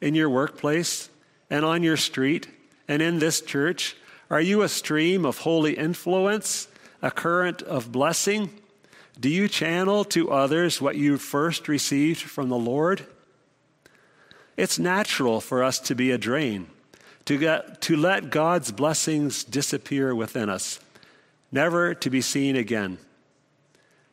In 0.00 0.14
your 0.14 0.30
workplace 0.30 1.08
and 1.50 1.64
on 1.64 1.82
your 1.82 1.96
street 1.96 2.48
and 2.86 3.02
in 3.02 3.18
this 3.18 3.40
church, 3.40 3.96
are 4.30 4.40
you 4.40 4.62
a 4.62 4.68
stream 4.68 5.24
of 5.24 5.38
holy 5.38 5.74
influence, 5.74 6.68
a 7.02 7.10
current 7.10 7.62
of 7.62 7.90
blessing? 7.90 8.50
Do 9.18 9.28
you 9.28 9.48
channel 9.48 10.04
to 10.06 10.30
others 10.30 10.80
what 10.80 10.96
you 10.96 11.16
first 11.16 11.66
received 11.66 12.20
from 12.20 12.50
the 12.50 12.58
Lord? 12.58 13.04
It's 14.56 14.78
natural 14.78 15.40
for 15.40 15.62
us 15.62 15.78
to 15.80 15.94
be 15.94 16.10
a 16.10 16.18
drain, 16.18 16.68
to, 17.26 17.38
get, 17.38 17.80
to 17.82 17.96
let 17.96 18.30
God's 18.30 18.72
blessings 18.72 19.44
disappear 19.44 20.14
within 20.14 20.48
us, 20.48 20.80
never 21.52 21.94
to 21.94 22.10
be 22.10 22.20
seen 22.20 22.56
again. 22.56 22.98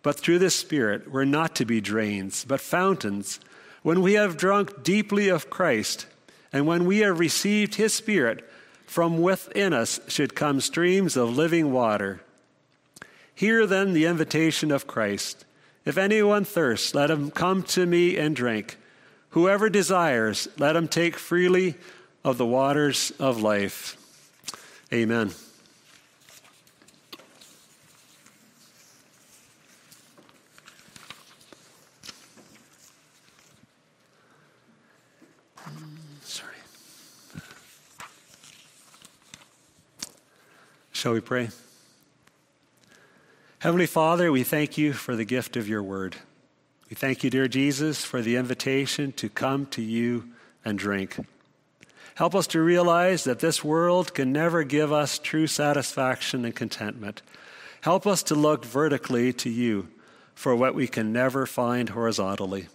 But 0.02 0.20
through 0.20 0.40
the 0.40 0.50
Spirit, 0.50 1.10
we're 1.10 1.24
not 1.24 1.56
to 1.56 1.66
be 1.66 1.80
drains, 1.80 2.44
but 2.44 2.60
fountains. 2.60 3.40
When 3.84 4.02
we 4.02 4.14
have 4.14 4.38
drunk 4.38 4.84
deeply 4.84 5.30
of 5.30 5.50
Christ, 5.50 6.08
and 6.52 6.68
when 6.68 6.86
we 6.86 7.00
have 7.00 7.20
received 7.20 7.76
His 7.76 7.94
Spirit, 7.94 8.48
from 8.86 9.22
within 9.22 9.74
us 9.74 10.00
should 10.08 10.36
come 10.36 10.60
streams 10.60 11.18
of 11.18 11.36
living 11.36 11.72
water. 11.72 12.22
Hear 13.34 13.66
then 13.66 13.94
the 13.94 14.06
invitation 14.06 14.72
of 14.72 14.88
Christ. 14.88 15.46
If 15.86 15.98
anyone 15.98 16.46
thirsts, 16.46 16.94
let 16.94 17.10
him 17.10 17.32
come 17.32 17.64
to 17.64 17.86
me 17.86 18.18
and 18.18 18.36
drink. 18.36 18.78
Whoever 19.34 19.68
desires, 19.68 20.48
let 20.60 20.76
him 20.76 20.88
take 20.88 21.16
freely 21.18 21.74
of 22.24 22.38
the 22.38 22.46
waters 22.46 23.12
of 23.20 23.42
life. 23.42 23.98
Amen. 24.94 25.32
Sorry. 36.22 36.54
Shall 40.92 41.14
we 41.14 41.22
pray? 41.22 41.50
Heavenly 43.58 43.88
Father, 43.88 44.32
we 44.32 44.44
thank 44.44 44.78
you 44.78 44.94
for 44.94 45.16
the 45.16 45.26
gift 45.26 45.58
of 45.58 45.68
your 45.68 45.82
word. 45.82 46.18
We 46.94 46.96
thank 46.96 47.24
you, 47.24 47.32
dear 47.32 47.48
Jesus, 47.48 48.06
for 48.06 48.22
the 48.22 48.36
invitation 48.36 49.14
to 49.14 49.28
come 49.28 49.66
to 49.72 49.82
you 49.82 50.30
and 50.64 50.78
drink. 50.78 51.18
Help 52.14 52.36
us 52.36 52.46
to 52.46 52.62
realize 52.62 53.24
that 53.24 53.40
this 53.40 53.64
world 53.64 54.14
can 54.14 54.32
never 54.32 54.64
give 54.64 54.94
us 54.94 55.18
true 55.18 55.48
satisfaction 55.48 56.46
and 56.46 56.56
contentment. 56.56 57.24
Help 57.82 58.06
us 58.06 58.22
to 58.22 58.36
look 58.36 58.64
vertically 58.64 59.34
to 59.34 59.50
you 59.50 59.88
for 60.36 60.56
what 60.56 60.76
we 60.76 60.86
can 60.86 61.12
never 61.12 61.48
find 61.48 61.90
horizontally. 61.90 62.68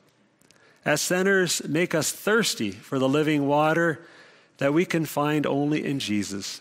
As 0.85 1.01
sinners, 1.01 1.63
make 1.69 1.95
us 1.95 2.11
thirsty 2.11 2.73
for 2.73 2.99
the 2.99 3.09
living 3.09 3.47
water 3.47 4.05
that 4.57 4.75
we 4.75 4.85
can 4.85 5.05
find 5.05 5.47
only 5.47 5.85
in 5.85 6.01
Jesus. 6.01 6.61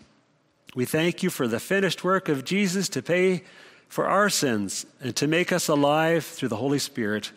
We 0.75 0.85
thank 0.85 1.23
you 1.23 1.31
for 1.31 1.47
the 1.47 1.59
finished 1.59 2.03
work 2.03 2.29
of 2.29 2.45
Jesus 2.45 2.87
to 2.89 3.01
pay 3.01 3.41
for 3.87 4.05
our 4.05 4.29
sins 4.29 4.85
and 5.01 5.15
to 5.15 5.25
make 5.25 5.51
us 5.51 5.67
alive 5.67 6.23
through 6.23 6.49
the 6.49 6.57
Holy 6.57 6.77
Spirit. 6.77 7.31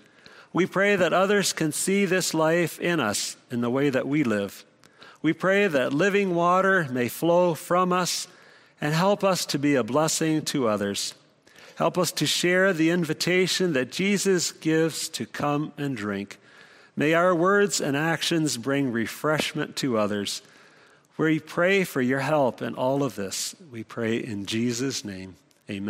We 0.53 0.66
pray 0.66 0.96
that 0.96 1.12
others 1.12 1.53
can 1.53 1.72
see 1.72 2.05
this 2.05 2.34
life 2.34 2.80
in 2.80 2.98
us 2.98 3.36
in 3.51 3.61
the 3.61 3.70
way 3.70 3.90
that 3.90 4.09
we 4.09 4.24
live. 4.24 4.64
We 5.22 5.32
pray 5.32 5.66
that 5.66 5.92
living 5.92 6.34
water 6.34 6.88
may 6.90 7.09
flow 7.09 7.55
from 7.55 7.92
us 7.92 8.26
and 8.80 8.94
help 8.94 9.22
us 9.22 9.44
to 9.46 9.59
be 9.59 9.74
a 9.74 9.84
blessing 9.84 10.42
to 10.46 10.66
others. 10.66 11.14
Help 11.76 11.96
us 11.96 12.12
to 12.12 12.26
share 12.26 12.72
the 12.72 12.90
invitation 12.90 13.74
that 13.74 13.92
Jesus 13.92 14.53
gives 14.53 15.09
to 15.11 15.24
come 15.24 15.72
and 15.78 15.96
drink. 15.96 16.38
May 16.96 17.14
our 17.14 17.34
words 17.34 17.80
and 17.80 17.96
actions 17.96 18.57
bring 18.57 18.92
refreshment 18.92 19.76
to 19.76 19.96
others. 19.96 20.42
We 21.16 21.38
pray 21.38 21.84
for 21.84 22.01
your 22.01 22.20
help 22.20 22.61
in 22.61 22.74
all 22.74 23.03
of 23.03 23.14
this. 23.14 23.55
We 23.70 23.84
pray 23.84 24.16
in 24.16 24.46
Jesus' 24.46 25.05
name. 25.05 25.36
Amen. 25.70 25.88